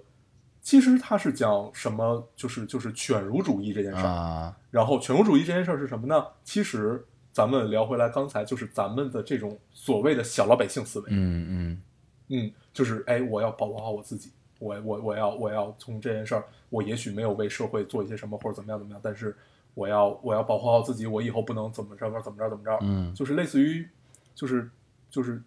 [0.63, 2.27] 其实他是讲什么？
[2.35, 4.07] 就是就是犬儒主义这件事儿。
[4.07, 6.25] 啊，然后犬儒主义这件事儿是什么呢？
[6.43, 11.81] 其实咱们聊回来，刚才就是咱们的这种所谓的小老百姓思维，嗯嗯
[12.29, 19.35] 嗯，就是哎，我要保护好我自己，我我我要我要从这件事儿，我也许没有为社会做一些什么或者怎么样怎么样，但是
[19.73, 23.85] 我要我要保护好自己，我以后不能怎么着怎么着怎么着，嗯就是类似于
[24.33, 24.69] 就是
[25.09, 25.41] 就是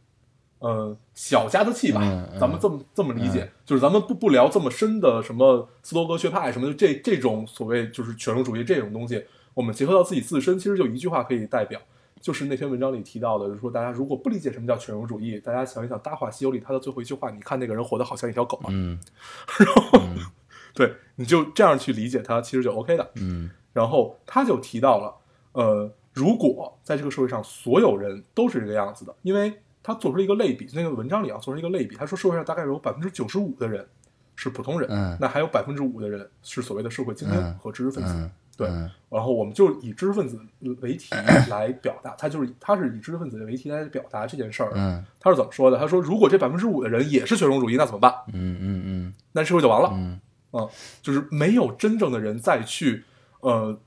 [0.59, 2.01] 呃小家子气吧，
[2.41, 11.81] 咱们这么这么理解，就是咱们不不聊这么深的什么斯多格学派什么的这这种所谓就是犬儒主义这种东西，我们结合到自己自身，其实就一句话可以代表。
[12.19, 18.99] 就是那篇文章里提到的，就是说大家如果不理解什么叫犬儒主义，大家想一想《大话西游》里他的最后一句话，你看那个人活得好像一条狗啊，嗯。
[20.75, 23.11] 对，你就这样去理解他，其实就 OK 的。
[23.17, 23.51] 嗯。
[23.73, 25.15] 然后他就提到了，
[25.53, 29.55] 呃，如果在这个社会上所有人都是这个样子的，因为
[29.87, 33.87] 他做出了一个类比，那个文章里啊做出一个类比，他说社会上大概有百分之九十五的人
[34.35, 38.13] 是普通人，嗯那还有百分之五的人是所谓的社会精英嗯和知识分子。
[38.15, 40.39] 嗯，对，嗯然后我们就以知识分子
[40.81, 41.15] 为题
[41.49, 44.73] 来表达，他就是他是以知识分子为题来表达这件事儿。
[44.75, 45.79] 嗯他是怎么说的？
[45.79, 48.13] 他说，如果这百分之五的人也是学生主义，那怎么办？
[48.33, 49.91] 嗯嗯嗯那社会就完了。
[49.95, 50.21] 嗯
[50.53, 50.69] 啊，
[51.03, 53.05] 就是没有真正的人再去
[53.41, 53.79] 呃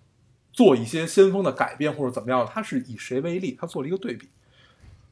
[0.51, 3.57] 做一些先锋的改变或者怎么样，他是以谁为例？
[3.59, 4.27] 他做了一个对比，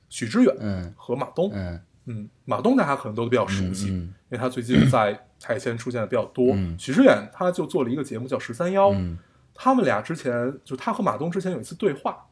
[0.09, 1.51] 许知远嗯和马东。
[1.53, 1.79] 嗯
[2.09, 6.53] 嗯，马东大家可能都比较熟悉，嗯因为他最近在台前出现的比较多。
[6.53, 9.17] 嗯许知远他就做了一个节目叫《十三幺》，嗯
[9.53, 12.25] 他们俩之前就他和马东之前有一次对话，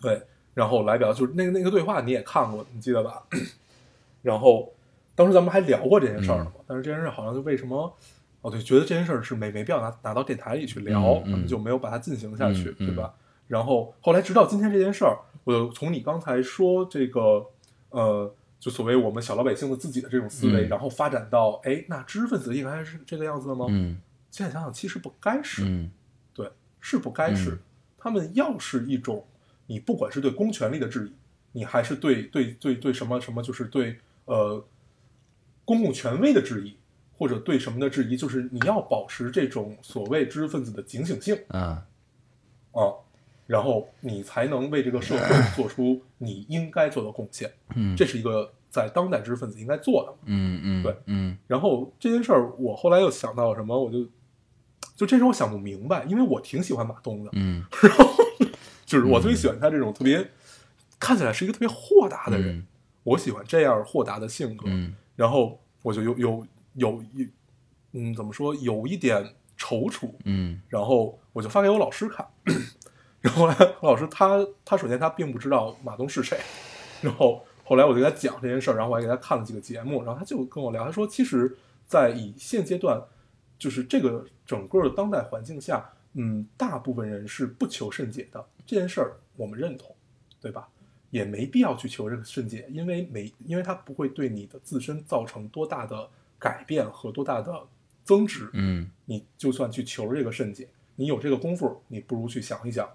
[0.00, 0.22] 对，
[0.54, 3.22] 然后来表就是那个那个对话你也看过，你记得吧？
[4.22, 4.72] 然后
[5.14, 7.94] 当时咱们还聊过这件事儿但是这件事儿好像就为什么
[8.40, 13.12] 哦对，觉得这件事儿是没没必要拿拿到电台里去聊，咱们就没有把它进行下去，对吧？
[13.46, 17.46] 然后后来直到今天这件事儿，我就从你刚才说这个
[17.90, 18.34] 呃。
[18.60, 20.68] 就所谓我们小老百姓的自己的这种思维，嗯。
[20.70, 23.66] 然后发展到，哎，那知识分子应该是这个样子的吗？
[23.68, 24.00] 嗯。
[24.30, 25.90] 现在想想，其实不该是，嗯。
[26.32, 27.50] 对，是不该是。
[27.50, 27.58] 嗯。
[27.98, 29.22] 他们要是一种，
[29.66, 31.12] 你不管是对公权力的质疑，
[31.52, 34.64] 你还是对对对对什么什么，就是对呃
[35.66, 36.74] 公共权威的质疑，
[37.18, 41.38] 或者对什么的质疑，就是你要保持这种所谓知识分子的警醒性。
[41.48, 41.86] 啊。
[42.72, 42.80] 啊，
[43.46, 47.50] 然后你才能为这个社会做出你应该做的贡献。
[47.74, 50.14] 嗯这是一个在当代知识分子应该做的。
[50.24, 54.04] 嗯嗯对嗯然后这件事儿，我后来又想到什么，我就
[54.96, 58.04] 就这时候我想不明白，因为我挺喜欢马东的，嗯 然后
[58.84, 60.26] 就是我特别喜欢他这种特别
[60.98, 62.66] 看起来是一个特别豁达的人，嗯
[63.02, 64.64] 我喜欢这样豁达的性格。
[64.68, 67.28] 嗯然后我就有有有一
[67.92, 69.22] 嗯怎么说有一点
[69.58, 72.26] 踌躇，嗯然后我就发给我老师看，
[73.24, 76.38] 然后后来我老师他他首先他并不知道马东是谁，
[77.00, 81.56] 然后后来我就给他讲这件事儿，然后我还给他看了几个节目，然后他就跟我聊，他说其实，
[81.86, 83.02] 在以现阶段，
[83.58, 89.96] 就是这个整个的当代环境下，嗯，大部分人是不求甚解的，这件事儿我们认同，
[90.38, 90.68] 对吧？
[91.08, 96.06] 也没必要去求这个甚解，因为没，因为它不会对你的自身造成多大的
[96.38, 97.66] 改变和多大的
[98.02, 102.86] 增值，嗯你就算去求这个甚解，你有这个功夫，你不如去想一想，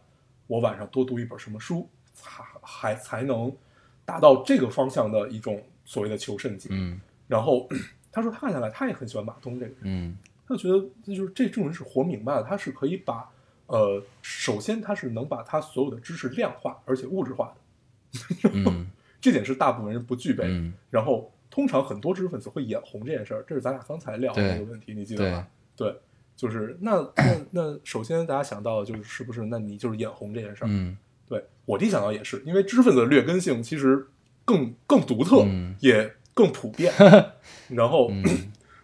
[0.50, 3.56] 我晚上多读一本什么书，才还才能
[4.04, 6.70] 达到这个方向的一种所谓的求甚解。
[6.72, 7.70] 嗯然后
[8.12, 13.30] 他说他看下来，他也很喜欢马东这个人，嗯他就觉得这就是这这种人是活明白了，他是可以把
[13.68, 17.54] 呃，首先他是能把他所有的知识量化而且物质化
[18.42, 18.88] 的，嗯
[19.22, 20.50] 这点是大部分人不具备的。
[20.50, 25.48] 嗯然后通常很多知识分子会眼红这件事儿，这是咱俩刚才聊的对那个问题，你记得吧？
[25.78, 26.00] 对对，
[26.40, 29.46] 就是那那那首先大家想到的就是是不是？
[29.48, 30.68] 那你就是眼红这件事儿。
[30.70, 34.08] 嗯对我第一想到也是，因为知识分子的劣根性其实
[34.46, 36.94] 更更独特，嗯也更普遍。
[37.68, 38.24] 然后、嗯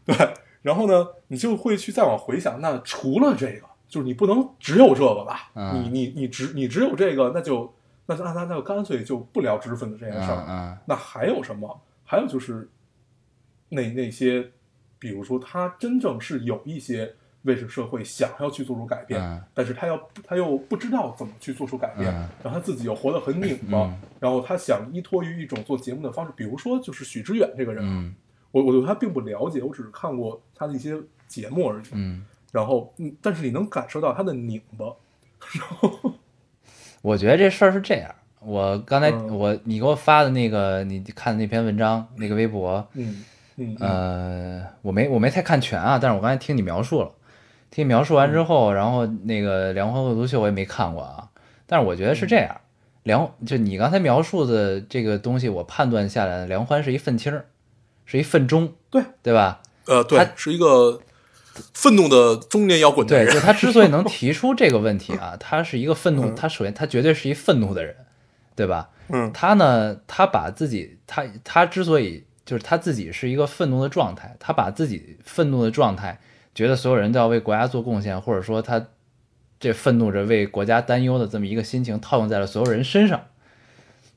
[0.04, 5.50] 对，然后呢，你就会去再往回想，那除了这个，就是你不能只有这个吧？
[5.56, 7.74] 嗯你你你只你只有这个，那就
[8.06, 11.82] 那就那那那就干脆就不聊知识分子这件事儿那还有什么？
[12.04, 12.68] 还有就是
[13.70, 14.52] 那那些，
[15.00, 17.16] 比如说他真正是有一些
[17.46, 19.42] 为这社会想要去做出改变，嗯。
[19.54, 22.28] 但是他要他又不知道怎么去做出改变，嗯。
[22.44, 23.98] 然后他自己又活得很拧巴，嗯。
[24.20, 28.14] 然后他想依托于一种做节目的方式，比如说就是许知远这个人，嗯。
[28.52, 30.96] 我我对他并不了解，我只是看过他的一些
[31.28, 32.24] 节目而已，嗯，
[32.54, 34.86] 然后嗯，但是你能感受到他的拧巴，
[35.60, 36.14] 然后
[37.02, 38.16] 我觉得这事儿是这样。
[38.40, 39.38] 我刚才嗯。
[39.38, 43.26] 我你给我发的那个你看的那篇文章那个微博，嗯
[43.58, 43.76] 嗯。
[43.82, 47.12] 呃，我没我没太看全啊，但是我刚才听你描述了，
[47.76, 51.28] 听你描述完之后，然后那个《梁欢恶毒秀》我也没看过啊，
[51.68, 52.62] 但是我觉得是这样，
[53.04, 57.48] 梁就你刚才描述的这个东西，我判断下来，梁欢是一愤青儿，
[58.06, 59.62] 是一愤中，对对吧？
[59.88, 61.02] 呃，对他，是一个
[61.74, 63.42] 愤怒的中年摇滚对，人就。
[63.42, 67.94] 他之所以能提出这个问题啊， 他是一个愤怒，嗯他首先他绝对是一愤怒的人，
[68.56, 68.90] 对吧？
[69.10, 76.18] 嗯他呢，他把自己，他他之所以就是他自己是一个愤怒的状态，他把自己愤怒的状态，
[76.56, 78.84] 觉得所有人都要为国家做贡献，或者说他
[79.60, 83.26] 这愤怒着为国家担忧的这么一个心情，套用在了所有人身上，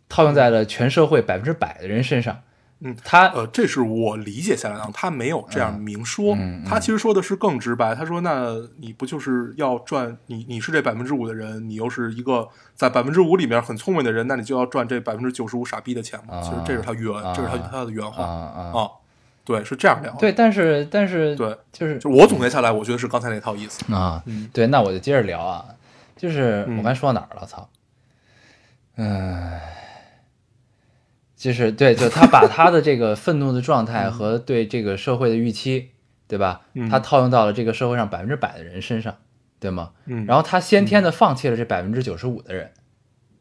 [0.08, 2.40] 套用在了全社会百分之百的人身上。
[2.80, 7.92] 嗯，他呃，这是我理解下来当，他没有这样明说，嗯嗯他其实说的是更直白。
[7.92, 18.82] 他说：“那你不就是要赚你你是这百分之五的人，你又是一个在百分之五里面很聪明的人，那你就要赚这百分之九十五傻逼的钱嘛？”啊其实这是他原，啊这是他他的原啊话啊，啊，
[19.48, 20.18] 对，是这样聊的。
[20.18, 23.90] 对，但是但是对，就是就我总结下来，我觉得是刚才那套意思。
[23.94, 25.64] 啊，嗯对，那我就接着聊啊，
[26.16, 27.46] 就是嗯我刚才说到哪儿了？
[27.46, 27.70] 操，
[28.96, 29.58] 嗯，
[31.34, 35.92] 就是对，就他把他的这个愤怒的状态和对这个社会的预期，
[36.26, 36.60] 对吧？
[36.74, 39.16] 嗯他套用到了这个社会上百分之百的人身上，
[39.58, 39.92] 对吗？
[40.04, 42.72] 嗯，然后他先天的放弃了这百分之九十五的人，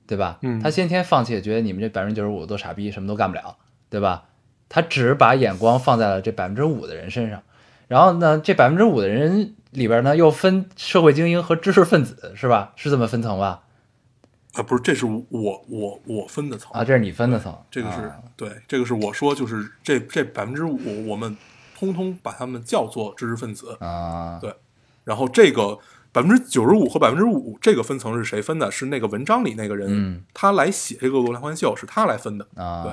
[0.08, 0.40] 对吧？
[0.42, 3.58] 嗯他先天放弃，觉得你们这百分之九十五都傻逼，什么都干不了，
[3.90, 4.24] 对吧？
[4.70, 7.42] 他只把眼光放在了这百分之五的人身上，
[7.88, 12.74] 然后呢，这百分之五的人里边呢又分社会精英和知识分子，是吧？
[12.76, 13.64] 是这么分层吧？
[14.54, 21.38] 啊，不是，这是我我我分的层啊，这是你分的层，这个是、啊对，这个是我说，就是这这百分之五，我们
[21.78, 23.78] 通通把他们叫做知识分子。
[23.80, 24.52] 啊，对，
[25.04, 25.78] 然后这个
[26.12, 28.72] 百分之九十五和百分之五这个分层是谁分的？
[28.72, 32.48] 是那个文章里那个人，嗯他来写这个《恶罗欢秀》是他来分的。
[32.56, 32.84] 啊，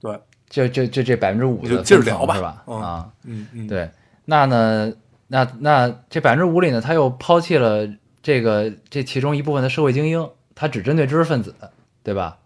[0.00, 1.76] 对对，就就就这百分之五的是
[2.26, 2.62] 吧？
[2.66, 3.90] 嗯啊，嗯嗯，对，
[4.24, 4.92] 那呢，
[5.26, 7.88] 那那这百分之五里呢，他又抛弃了
[8.22, 11.54] 这个这其中一部分的社会精英，他只针对知识分子，
[12.02, 12.38] 对吧？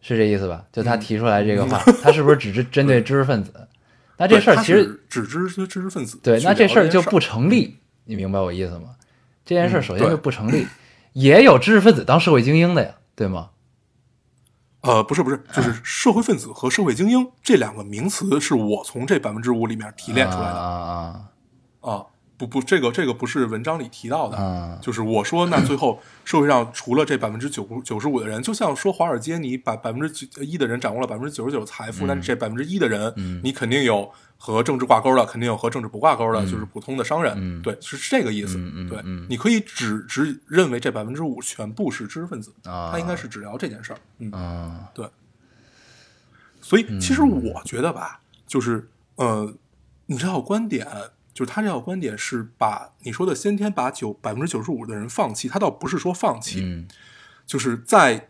[0.00, 0.64] 是这意思吧？
[0.72, 3.52] 就他嗯提出来这个话，他是不是只针针对知识分子？
[4.16, 8.96] 那这事儿其实只知知知识分子对，那这事儿就不成立，你明白我意思吗？
[9.44, 10.66] 这件事儿嗯首先就不成立，
[11.12, 13.50] 也有知识分子当社会精英的呀，对吗？
[14.88, 20.58] 呃，不是不是，就是社会分子和社会精英这两个名词是我从这百分之五里面提炼出来的。
[20.58, 21.28] 啊
[21.82, 22.04] 啊啊。
[22.38, 33.40] 不不，这个这个不是文章里提到的，啊就是我说，那最后社会上除了这百分之九九十五的人，就像说华尔街，你把百分之九一的人掌握了百分之九十九的财富，那这百分之一的人，嗯。
[33.42, 34.08] 你肯定有
[34.38, 38.54] 和政治挂钩的，肯定有和政治不挂钩的，就是普通的商人，嗯对，是这个意思。
[38.88, 43.98] 对，嗯你可以只只认为这百分之五全部是知识分子，啊他应该是只聊这件事儿。
[44.18, 45.06] 嗯，嗯对。
[46.60, 49.52] 所以其实我觉得吧，就是呃，
[50.06, 50.86] 你这套观点，
[51.34, 56.86] 就是他这套观点是把你说的先天把九百分之九十五的人放弃，他倒不是说放弃，嗯
[57.46, 58.28] 就是在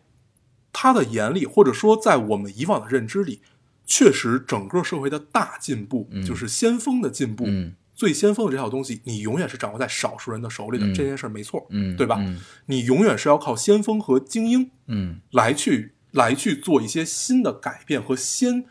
[0.73, 3.43] 他的眼里，或者说在我们以往的认知里，
[3.89, 6.25] 确实整个社会的大进步，嗯。
[6.25, 7.75] 就是先锋的进步，嗯。
[7.95, 10.95] 最先锋的这套东西，你永远是掌握在少数人的手里的，嗯。
[10.95, 12.17] 这件事儿没错，嗯，对吧？
[12.21, 12.39] 嗯。
[12.67, 15.21] 你永远是要靠先锋和精英嗯。
[15.33, 18.67] 来去来去做一些新的改变和先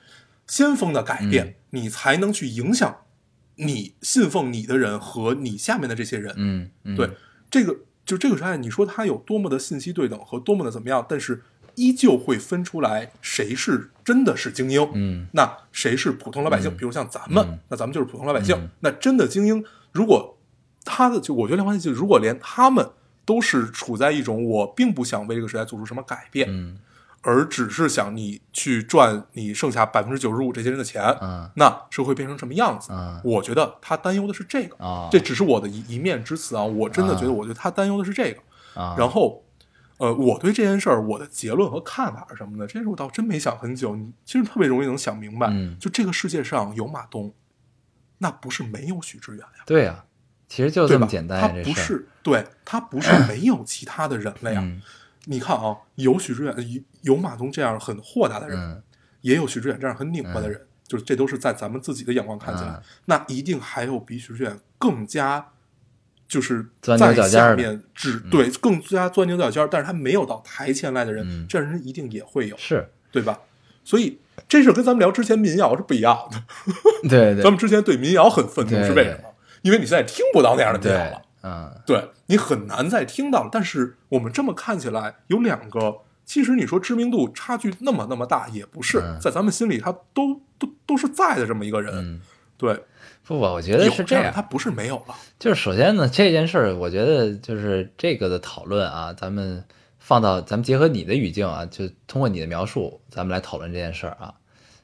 [0.45, 1.53] 先锋的改变，嗯。
[1.71, 2.97] 你才能去影响
[3.55, 6.33] 你信奉你的人和你下面的这些人。
[6.37, 7.09] 嗯嗯，对，
[7.49, 11.43] 这个就这个时代，你说它有多么的信息对等和多么的怎么样，但是
[11.77, 15.27] 依旧会分出来谁是真的是精英，嗯。
[15.31, 16.75] 那谁是普通老百姓？
[16.75, 17.59] 比如像咱们，嗯。
[17.69, 18.55] 那咱们就是普通老百姓。
[18.59, 18.69] 嗯。
[18.79, 20.37] 那真的精英，如果
[20.83, 22.89] 他的就我觉得梁欢喜，如果连他们
[23.25, 26.79] 都是处在一种我并不想为这个时代做出什么改变，嗯。
[27.21, 32.89] 而只是想你去赚你剩下百分之九十五这些人的钱，嗯那社会变成什么样子？
[32.91, 34.83] 嗯我觉得他担忧的是这个。
[34.83, 38.39] 啊，这只是我的一一面之词啊，我真的觉得，啊我觉得他担忧的是这个。
[38.79, 39.43] 啊，然后，
[39.97, 42.67] 呃，我对这件事儿我的结论和看法是什么呢？
[42.67, 45.47] 这件事我倒真没想很久，你其实特别容易能想明白。
[45.49, 47.33] 嗯就这个世界上有马东，
[48.19, 50.05] 那不是没有许知远呀，对呀，
[50.47, 50.87] 其实就？
[50.87, 54.61] 这么简单他不是对他不是没有其他的人了呀。
[54.63, 54.81] 嗯
[55.29, 58.81] 你看啊，有许知远，有有马东这样很豁达的人，嗯
[59.21, 65.45] 也有许知远这样很拧巴的人，就是这都是在咱们自己的眼光看起来，嗯那一定还有比许知远更加
[66.27, 73.39] 就是钻牛在下角尖儿面只对更加钻牛角尖儿，但是他没有到台前来的人，嗯这样人一定也会有，是，对吧？
[73.83, 76.43] 所以这事儿跟咱们聊之前民谣是不一样的。
[77.09, 79.29] 对对 咱们之前对民谣很愤怒是为什么？
[79.61, 83.49] 因为你现在听不到那样的民谣了，，嗯对你很难再听到了。
[83.51, 91.93] 但是我们这么看起来，有两个，其实你说知名度差距那么那么大，也不是，嗯在咱们心里他都都都是在的这么一个人。
[91.95, 92.21] 嗯，
[92.57, 92.83] 对，
[93.27, 95.13] 不吧，我觉得是这样这他，不是没有了。
[95.37, 99.63] 就是首先呢，这件事儿，我觉得就是这个的讨论啊，咱们
[99.99, 104.33] 放到咱们结合你的语境啊，就通过你的描述，咱们来讨论这件事儿啊，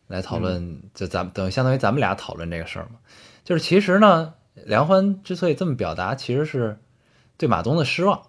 [0.07, 2.99] 来讨论，就咱们等于相当于咱们俩讨论这个事儿嘛。
[3.45, 4.33] 就是其实呢，
[4.65, 6.77] 梁欢之所以这么表达，其实是
[7.37, 8.23] 对马东的失望。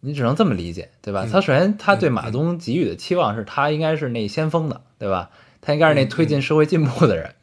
[0.00, 1.24] 你只能这么理解，对吧？
[1.24, 5.30] 嗯他首先他对嗯马东给予的期望是他应该是那先锋的，对吧？
[5.60, 7.34] 他应该是那推进社会进步的人，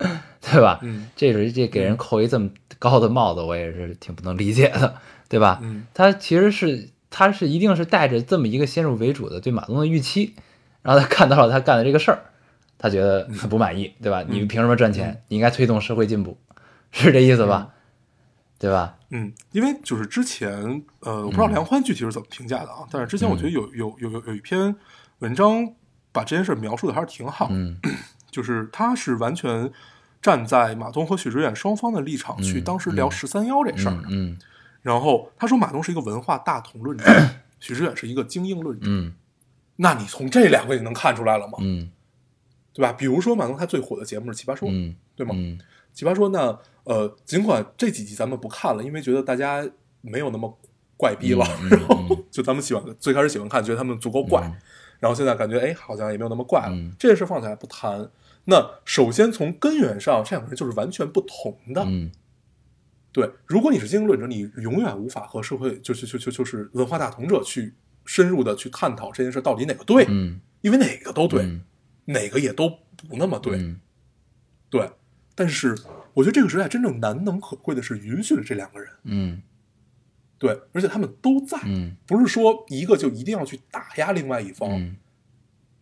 [0.52, 0.80] 对吧？
[0.84, 4.96] 嗯这是这给人扣一这么高的帽子，我也是挺不能理解的，
[5.28, 5.60] 对吧？
[5.64, 10.36] 嗯他其实是他是一定是带着这么一个先入为主的对马东的预期，
[10.82, 12.20] 然后他看到了他干的这个事儿，
[12.78, 14.24] 他觉得很不满意，对吧？
[14.28, 15.24] 你凭什么赚钱？
[15.30, 16.38] 你应该推动社会进步，
[16.92, 17.70] 是这意思吧？
[18.60, 18.98] 对吧？
[19.10, 24.76] 嗯，因为就是之前，呃，我不知道梁欢具体是怎么评价的啊，但是之前我觉得有有有有有一篇
[25.20, 25.74] 文章
[26.12, 27.78] 把这件事描述的还是挺好，嗯
[28.32, 29.72] 就是他是完全
[30.26, 34.40] 站在马东和许知远双方的立场去嗯当时聊十三幺这事儿的，嗯嗯
[34.82, 37.06] 然后他说马东是一个文化大同论者，
[37.60, 39.14] 许知远是一个精英论者，嗯
[39.78, 41.60] 那你从这两个你能看出来了吗？
[41.60, 41.92] 嗯
[42.74, 42.92] 对吧？
[42.92, 45.36] 比如说马东他最火的节目是《奇葩说》，嗯，对吗？
[45.38, 45.60] 嗯
[45.94, 49.64] 奇葩说呢，呃，尽管这几集咱们不看了，因为觉得大家
[50.02, 50.58] 没有那么
[50.98, 54.42] 怪逼了，然后嗯就咱们喜欢最开始喜欢看，觉得他们足够怪，
[55.00, 56.72] 然后现在感觉哎，好像也没有那么怪了。
[56.74, 58.10] 嗯这件事放起来不谈。
[58.46, 61.84] 那首先从根源上，这两个人就是完全不同的。
[61.86, 62.12] 嗯。
[63.12, 67.74] 对，如果你是精英论者，你永远无法和社会就就就就就是文化大同者去
[68.06, 70.42] 深入的去探讨这件事到底哪个对，嗯。
[70.62, 71.64] 因为哪个都对，嗯
[72.06, 73.58] 哪个也都不那么对。
[73.58, 73.80] 嗯。
[74.70, 74.92] 对，
[75.34, 75.78] 但是
[76.14, 79.42] 我觉得这个时代真正难能可贵的是允许了这两个人，嗯。
[80.38, 81.96] 对，而且他们都在，嗯。
[82.06, 84.98] 不是说一个就一定要去打压另外一方，嗯。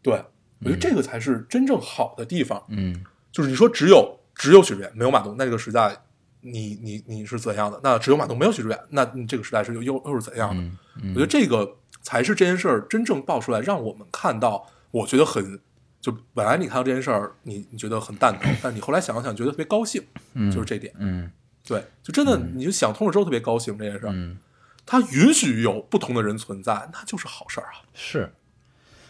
[0.03, 0.24] 对
[0.64, 2.64] 我觉得这个才是真正好的地方。
[2.70, 5.95] 嗯就是你说只有只有许志远没有马东，那这个时代
[6.41, 7.80] 你你你是怎样的？
[7.84, 10.64] 那只有马东没有许志远，那你这个时代是又又又是怎样的？
[11.01, 15.59] 嗯我觉得这个才是这件事儿真正爆出来，让我们看到，我觉得很。
[16.01, 20.03] 就本来你看到这件事儿，你你觉得很蛋疼， 但你后来想了想，觉得特别高兴，
[20.51, 20.93] 就是这点。
[20.99, 21.32] 嗯
[21.66, 24.11] 对，就真的你就想通了之后特别高兴这件事儿。
[24.14, 24.38] 嗯，
[24.86, 27.80] 它允许有不同的人存在，那就是好事儿啊。
[27.93, 28.30] 是，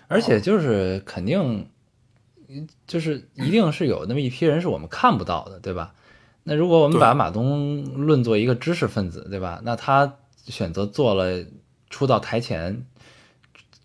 [0.08, 1.68] 而且就是肯定，
[2.86, 5.94] 就是一定是有那么一批人是我们看不到的，对吧？
[6.44, 9.62] 那如果我们把马东论作一个知识分子，对吧？
[9.64, 11.46] 那他选择做了
[11.90, 12.86] 出到台前，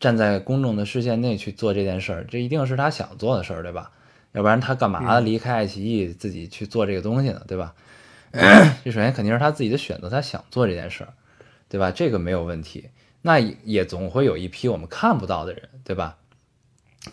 [0.00, 3.92] 站在公众的视线内去做这件事儿，这一定是他想做的事儿，对吧？
[4.32, 7.40] 要不然他干嘛离开爱奇艺自己去做这个东西呢？
[7.46, 7.74] 对吧？
[8.84, 11.14] 这首先肯定是他自己的选择，他想做这件事儿，
[11.68, 11.90] 对吧？
[11.90, 12.90] 这个没有问题。
[13.22, 16.16] 那也也总会有一批我们看不到的人，对吧？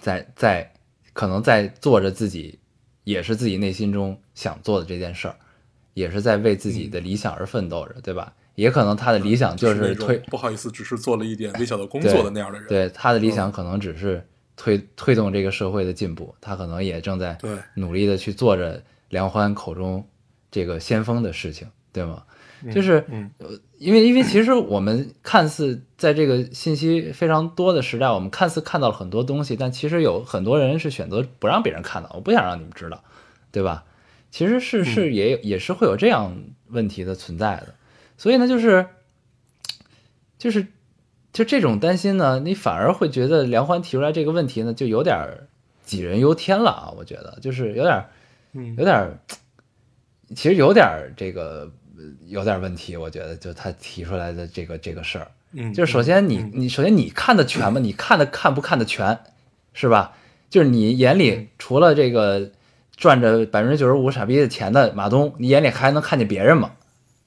[0.01, 0.73] 在在
[1.13, 2.59] 可能在做着自己
[3.03, 5.35] 也是自己内心中想做的这件事儿，
[5.93, 8.33] 也是在为自己的理想而奋斗着，对吧？
[8.55, 12.67] 也可能他的理想就是推不好意思，只是做了一点 微小的工作的那样的人。
[12.69, 14.25] 对他的理想可能只是
[14.55, 17.37] 推推动这个社会的进步，他可能也正在
[17.75, 20.07] 努力的去做着梁欢口中
[20.49, 22.23] 这个先锋的事情，对吗？
[22.71, 23.31] 就是嗯
[23.77, 33.03] 因为因为其实我们看似在这个信息非常多的时代，我们看似看到了很多东西，但其实有很多人是选择不让别人看到，我不想让你们知道，
[33.51, 33.83] 对吧？
[34.31, 36.35] 其实是是也也是会有这样
[36.67, 37.75] 问题的存在的，
[38.17, 38.85] 所以呢，就是
[40.37, 40.67] 就是
[41.31, 45.47] 就这种担心呢，你反而会觉得梁欢提出来这个问题呢，就有点儿
[45.87, 46.93] 杞人忧天了啊！
[46.97, 48.05] 我觉得就是有点
[48.77, 49.19] 有点儿，
[50.35, 51.71] 其实有点儿这个呃
[52.27, 57.79] 有点问题，我觉得就他提出来的这个这个事儿，嗯，就是首先你嗯你首先你看的全吗？
[57.79, 59.19] 你看的看不看的全，
[59.73, 60.13] 是吧？
[60.49, 62.51] 就是你眼嗯里除了这个
[62.95, 66.71] 赚着百分之九十五傻逼的钱的马东，你眼里还能看见别人吗？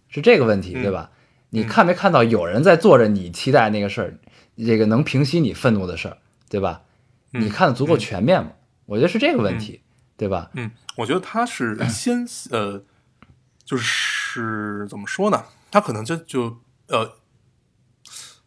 [0.08, 1.10] 是这个问题，嗯对吧？
[1.50, 4.18] 你看没看到有人在做着你期待那个事儿，
[4.56, 6.82] 这个能平息你愤怒的事儿，对吧？
[7.32, 8.52] 嗯你看的足够全面吗？
[8.86, 9.80] 我觉得是这个问题，
[10.16, 10.50] 对吧？
[10.54, 12.82] 嗯，我觉得他是先呃，
[13.64, 13.84] 就是
[14.88, 15.44] 怎么说呢？
[15.70, 16.56] 他可能就就
[16.88, 17.12] 呃，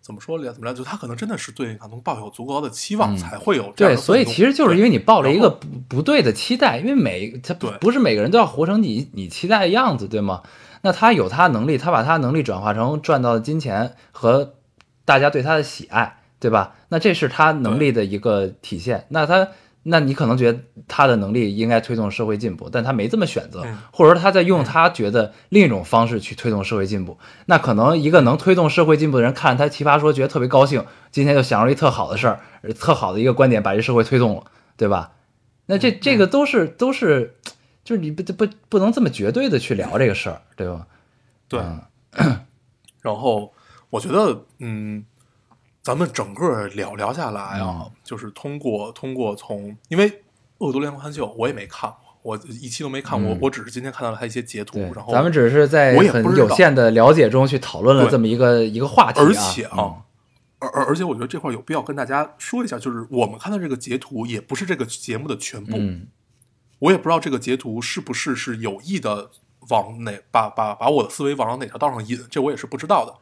[0.01, 0.73] 怎么说呢怎么来？
[0.73, 10.41] 就他可能真的是对马东抱有足够高的期望，才会有这样嗯对，所以其实就是因为你抱了一个不不对的期待，因为每他不不是每个人都要活成你你期待的样子，对吗？
[10.81, 14.55] 那他有他的能力，他把他能力转化成赚到的金钱和
[15.05, 16.73] 大家对他的喜爱，对吧？
[16.89, 19.05] 那这是他能力的一个体现。
[19.09, 19.49] 那他，
[19.83, 27.17] 那你可能觉得他的能力应该推动社会进步，但他没这么选择，嗯或者说他在用他觉得另一种方式去推动社会进步。
[27.47, 32.39] 那可能一个能推动社会进步的人，看他奇葩说，觉得特别高兴，今天就想出一特好的事儿，
[32.79, 34.43] 特好的一个观点，把这社会推动了，
[34.77, 35.13] 对吧？
[35.65, 37.35] 那这这个都是都是，
[37.83, 40.85] 就是你不不不能这么绝对的去聊这个事儿，对吧？
[41.47, 42.39] 对，嗯
[43.01, 43.51] 然后
[43.89, 45.03] 我觉得，嗯，
[45.83, 50.09] 咱们整个聊聊下来啊，嗯就是通过通过从，因为
[50.59, 60.01] 《恶毒连环秀》我也没看过，我一期都没看过，嗯我只是今天看到了他一些截图，然，后咱们只是在很有限的了解中去讨论了对这么一个一个话题啊，而且啊嗯，
[60.59, 66.07] 而而而且我觉得这块儿有必要跟大家说一下，就是我们看到这个截图也不是这个节目的全部，嗯
[66.77, 69.29] 我也不知道这个截图是不是是有意的
[69.69, 73.13] 往哪把把把我的思维往哪条道上引，这我也是不知道的。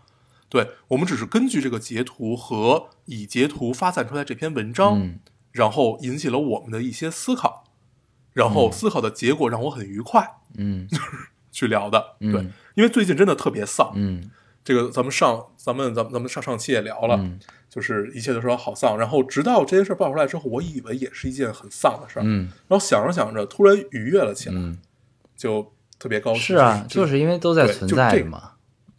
[0.50, 5.20] 对我们只是根据这个截图和以截图发散出来这篇文章，嗯
[5.52, 7.64] 然后引起了我们的一些思考，
[8.34, 10.28] 然后思考的结果让我很愉快
[10.58, 10.88] 嗯
[11.52, 12.16] 去聊的。
[12.20, 12.42] 嗯对，
[12.76, 14.30] 因为最近真的特别丧，嗯
[14.64, 17.40] 这个咱们上咱们咱们咱们上上期也聊了，嗯
[17.70, 24.78] 就是一切都说好丧，然后直到这件事爆出来之后，我以为也是一件很丧的事儿，嗯然后想着想着突然愉悦了起来，嗯，
[25.36, 26.42] 就特别高兴。
[26.42, 28.52] 是啊，就就是因为都在就这嘛，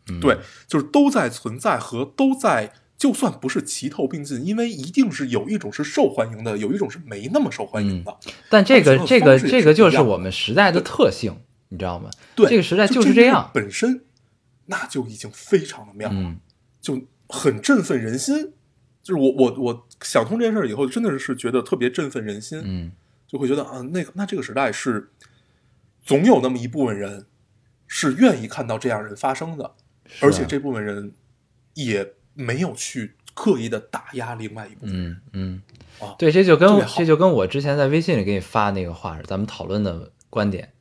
[0.09, 8.17] 嗯对，就是都在存在和都在，就算不是齐头并进，因为一定是有一种是受欢迎的，有一种是没那么受欢迎的。
[8.49, 11.37] 但这个这个这个就是我们时代的特性，
[11.69, 12.11] 你知道吗？
[12.35, 13.51] 对，这个时代就就是这样。
[13.53, 14.03] 本身
[14.67, 16.41] 那就已经非常的妙了，嗯
[16.81, 18.53] 就很振奋人心。
[19.03, 22.93] 就是我我我想通这件事儿以后，真的是觉得特别振奋人心，嗯
[23.27, 25.11] 就会觉得啊，那个那这个时代是
[26.05, 27.27] 总有那么一部分人
[27.87, 29.73] 是愿意看到这样人发生的，
[30.21, 31.13] 而且这部分人
[31.75, 35.11] 也没有去刻意的打压另外一部分人。
[35.11, 35.63] 嗯嗯
[36.01, 40.73] 啊，对，这就跟这就跟我之前在微信里给你发那个话是咱们讨论的观点，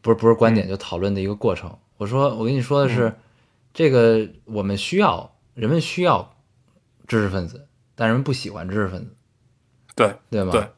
[0.00, 1.78] 不是不是观点，就讨论的一个过程。
[1.98, 3.16] 我说我跟你说的是，嗯
[3.74, 6.36] 这个我们需要人们需要
[7.06, 9.14] 知识分子，但人们不喜欢知识分子，
[9.94, 10.52] 对对吗？
[10.52, 10.68] 对，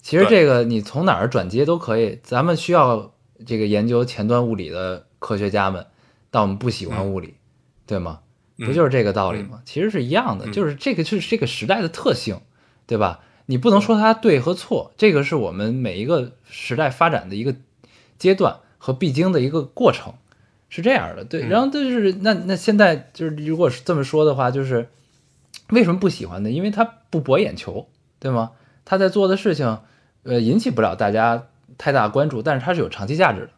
[0.00, 2.20] 其实这个你从哪儿转接都可以。
[2.22, 3.12] 咱们需要
[3.44, 5.84] 这个研究前端物理的科学家们，
[6.30, 7.34] 但我们不喜欢嗯物理，
[7.86, 8.20] 对吗？
[8.56, 9.62] 嗯不就是这个道理吗？
[9.64, 12.40] 其实是一样的，嗯就是这个就是这个时代的特性，
[12.86, 13.20] 对吧？
[13.46, 17.56] 你不能说它对和错，这个是我们每一个时代发展的一个
[18.16, 20.14] 阶段和必经的一个过程，
[20.68, 21.24] 是这样的。
[21.24, 24.88] 对，嗯然后就是那那现在就是如果是这么说的话，就是
[25.70, 26.50] 为什么不喜欢呢？
[26.50, 27.88] 因为它不博眼球，
[28.20, 28.52] 对吗？
[28.84, 29.80] 他在做的事情，
[30.22, 33.50] 呃，引起不了大家太大关注，但是它是有长期价值的，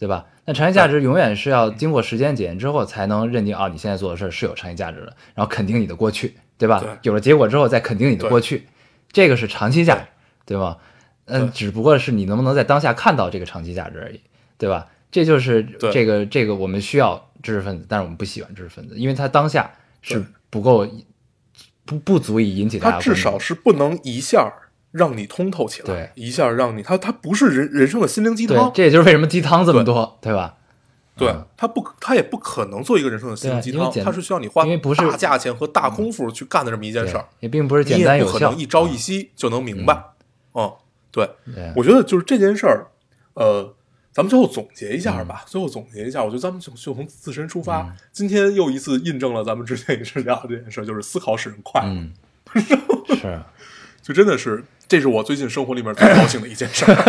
[0.00, 0.26] 对吧？
[0.44, 6.80] 那长期价值永远是要经过时间检验之后才能认定啊，你现在做的事儿是有长期价值的，然后肯定你的过去，对吧？
[6.80, 8.66] 对有了结果之后再肯定你的过去，
[9.12, 10.02] 这个是长期价值，
[10.44, 10.78] 对吗？
[11.26, 14.20] 嗯，只不过是你能不能在当下看到这个长期价值而已，
[14.58, 14.88] 对吧？
[15.12, 15.62] 这就是
[15.92, 19.70] 这个这个我们需要知识分子，但是我们不喜欢知识分子，因为他当下
[20.00, 20.88] 是不够
[21.84, 24.61] 不不足以引起大家他至少是不能一下儿
[24.92, 26.10] 让你通透起来，对。
[26.14, 30.32] 一下让你，它它不是人人生的心灵鸡汤，，这也就是为什么鸡汤这么多，对。
[30.32, 30.54] 吧？
[31.14, 38.32] 对嗯，它不可，它也不可能做一个人生的心灵鸡汤，对因为简它是需要你花大价钱和大功夫去干的这么一件事儿，也并不是你简单有效。
[38.32, 40.02] 也不可能，一朝一夕就能明白。
[40.54, 40.72] 嗯，
[41.10, 41.70] 对，对。
[41.76, 42.86] 我觉得就是这件事儿，
[43.34, 43.74] 呃，
[44.10, 45.44] 咱们最后总结一下吧。
[45.46, 47.92] 最后总结一下，我觉得咱们就就从自身出发，嗯。
[48.10, 51.88] 今天又一次印证了咱们之前也是聊的这件事儿，就是思考使人快乐。
[51.90, 52.12] 嗯，
[53.20, 53.38] 是，
[54.00, 56.94] 就真的是，这是我最近生活里面最高兴的一件事儿。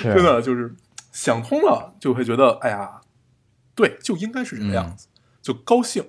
[0.00, 0.72] 真的就是
[1.10, 3.00] 想通了，就会觉得，哎呀，
[3.74, 5.08] 对，就应该是这个样嗯子，
[5.42, 6.04] 就高兴。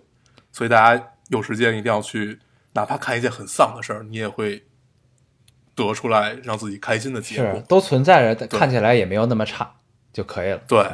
[0.52, 2.38] 所以大家有时间一定要去，
[2.74, 4.64] 哪怕看一件很丧的事儿，你也会
[5.74, 7.60] 得出来让自己开心的结果。
[7.68, 9.78] 都存在着，看起来也没有那么差
[10.14, 10.62] 就可以了。
[10.68, 10.86] 对，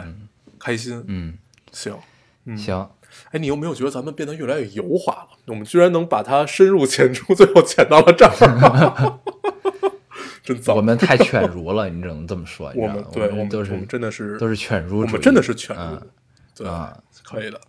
[0.57, 1.03] 开心。
[1.09, 1.37] 嗯，
[1.73, 1.99] 行，
[2.45, 2.89] 嗯，行，
[3.31, 5.30] 哎，你有没有觉得咱们变得越来越油滑了？
[5.47, 9.19] 我们居然能把它深入浅出，最后浅到了这儿，
[10.43, 10.75] 真糟。
[10.75, 12.71] 我们太犬儒了，你只能这么说。
[12.73, 16.07] 你我知道吗们对我们都是我们真的是都是犬儒我们真的是犬儒嗯，
[16.55, 17.59] 对啊，可以的，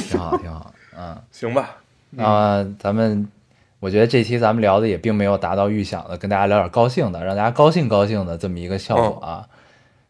[0.00, 1.16] 挺好，挺好，嗯。
[1.30, 1.76] 行吧？
[2.10, 3.28] 那、咱们
[3.80, 9.46] 我觉得这期咱们聊的也并没有达到预想的，跟大家聊点高兴的，让大家高兴高兴的这么一个效果啊。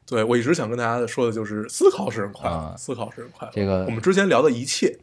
[0.07, 3.53] 对我一直想跟大家说的就是思考使人快乐，啊思考使人快乐。
[3.55, 4.97] 这个嗯我们之前聊的一切，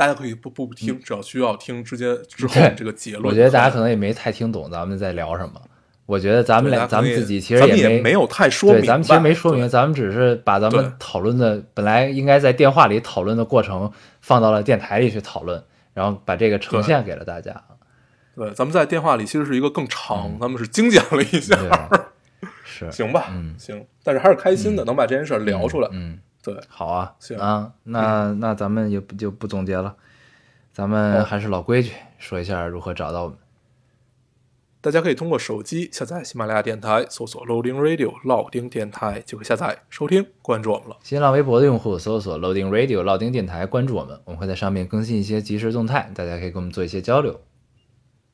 [0.00, 3.24] 大家可以不不听，只要需要听之间之后这个结论。
[3.26, 5.60] 我觉得大家可能也没太听懂咱们在聊什么。
[6.06, 13.92] 我觉得咱们俩，咱们自己其实也没有太说明对，咱们其实没说明，咱们只是把咱们讨论的本来应该在电话里讨论的过程
[14.22, 17.62] 放到了电台里去讨论，然后把这个呈现给了大家。
[18.34, 21.54] 对，咱们在电话里其实是一个更长，咱们是精简了一下，
[22.64, 23.26] 是， 行吧？
[23.32, 25.88] 嗯行，但是还是开心的，能把这件事儿聊出来。
[25.92, 29.96] 嗯，对，好啊，行啊，那那咱们也不就不总结了，
[30.72, 33.36] 咱们还是老规矩，说一下如何找到我们。
[34.82, 40.96] 大家可以通过手机下载喜马拉雅电台，搜索 Loading Radio 老丁电台就可以下载收听，关注我们了。
[41.02, 47.38] 新浪微博的用户搜索 Loading Radio 老丁电台，关注我们，我们会在上面更新一些即时动态，大家可以跟我们做一些交流。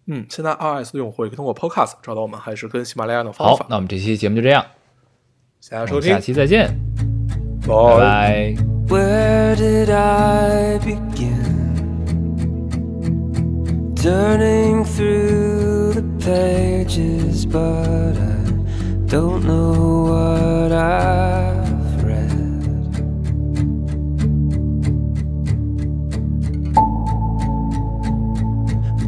[0.07, 3.65] 嗯，现在 iOS 的用户也可以通过 Podcast 找到我们，还是跟喜马拉雅的方法，。
[3.65, 4.65] 好那我们这期节目就这样，
[5.59, 6.79] 谢谢收听下，期再见，
[7.67, 8.55] Bye.
[8.57, 8.63] Bye.
[8.87, 11.57] Where did I begin?
[13.97, 18.37] Turning through the pages, but I
[19.07, 22.93] don't know what I've read.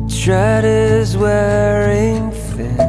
[0.02, 2.80] The tread is wearing thin,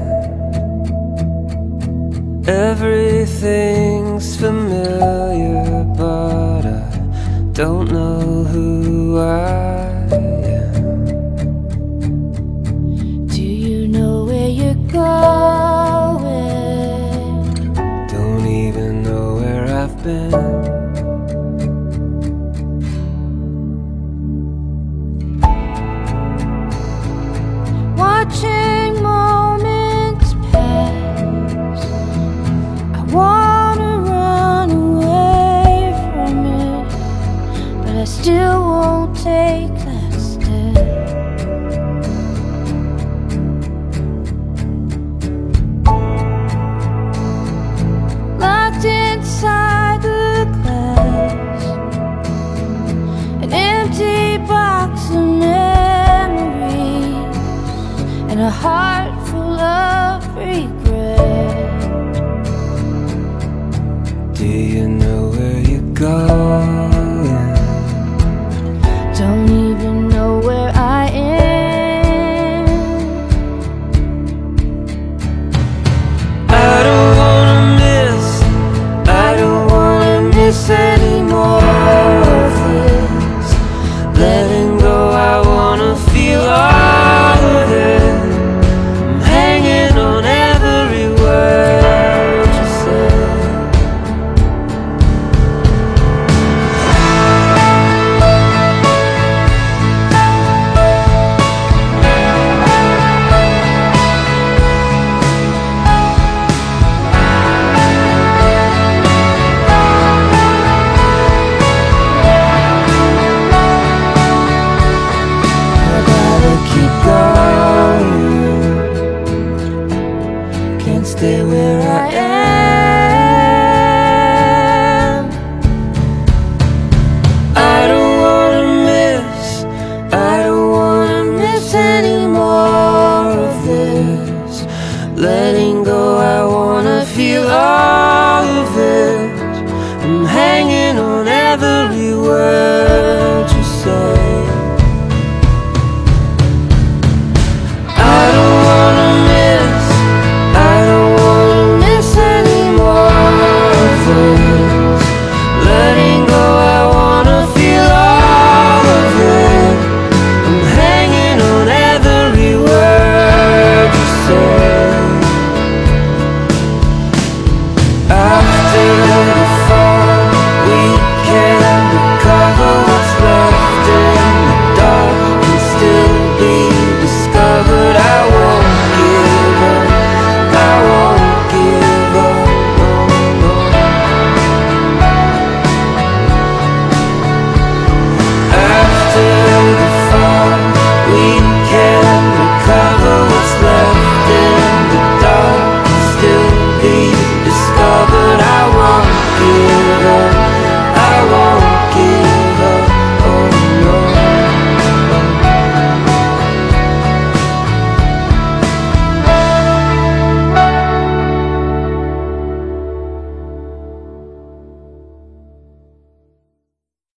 [2.47, 5.18] everything's familiar.
[9.09, 9.58] you are.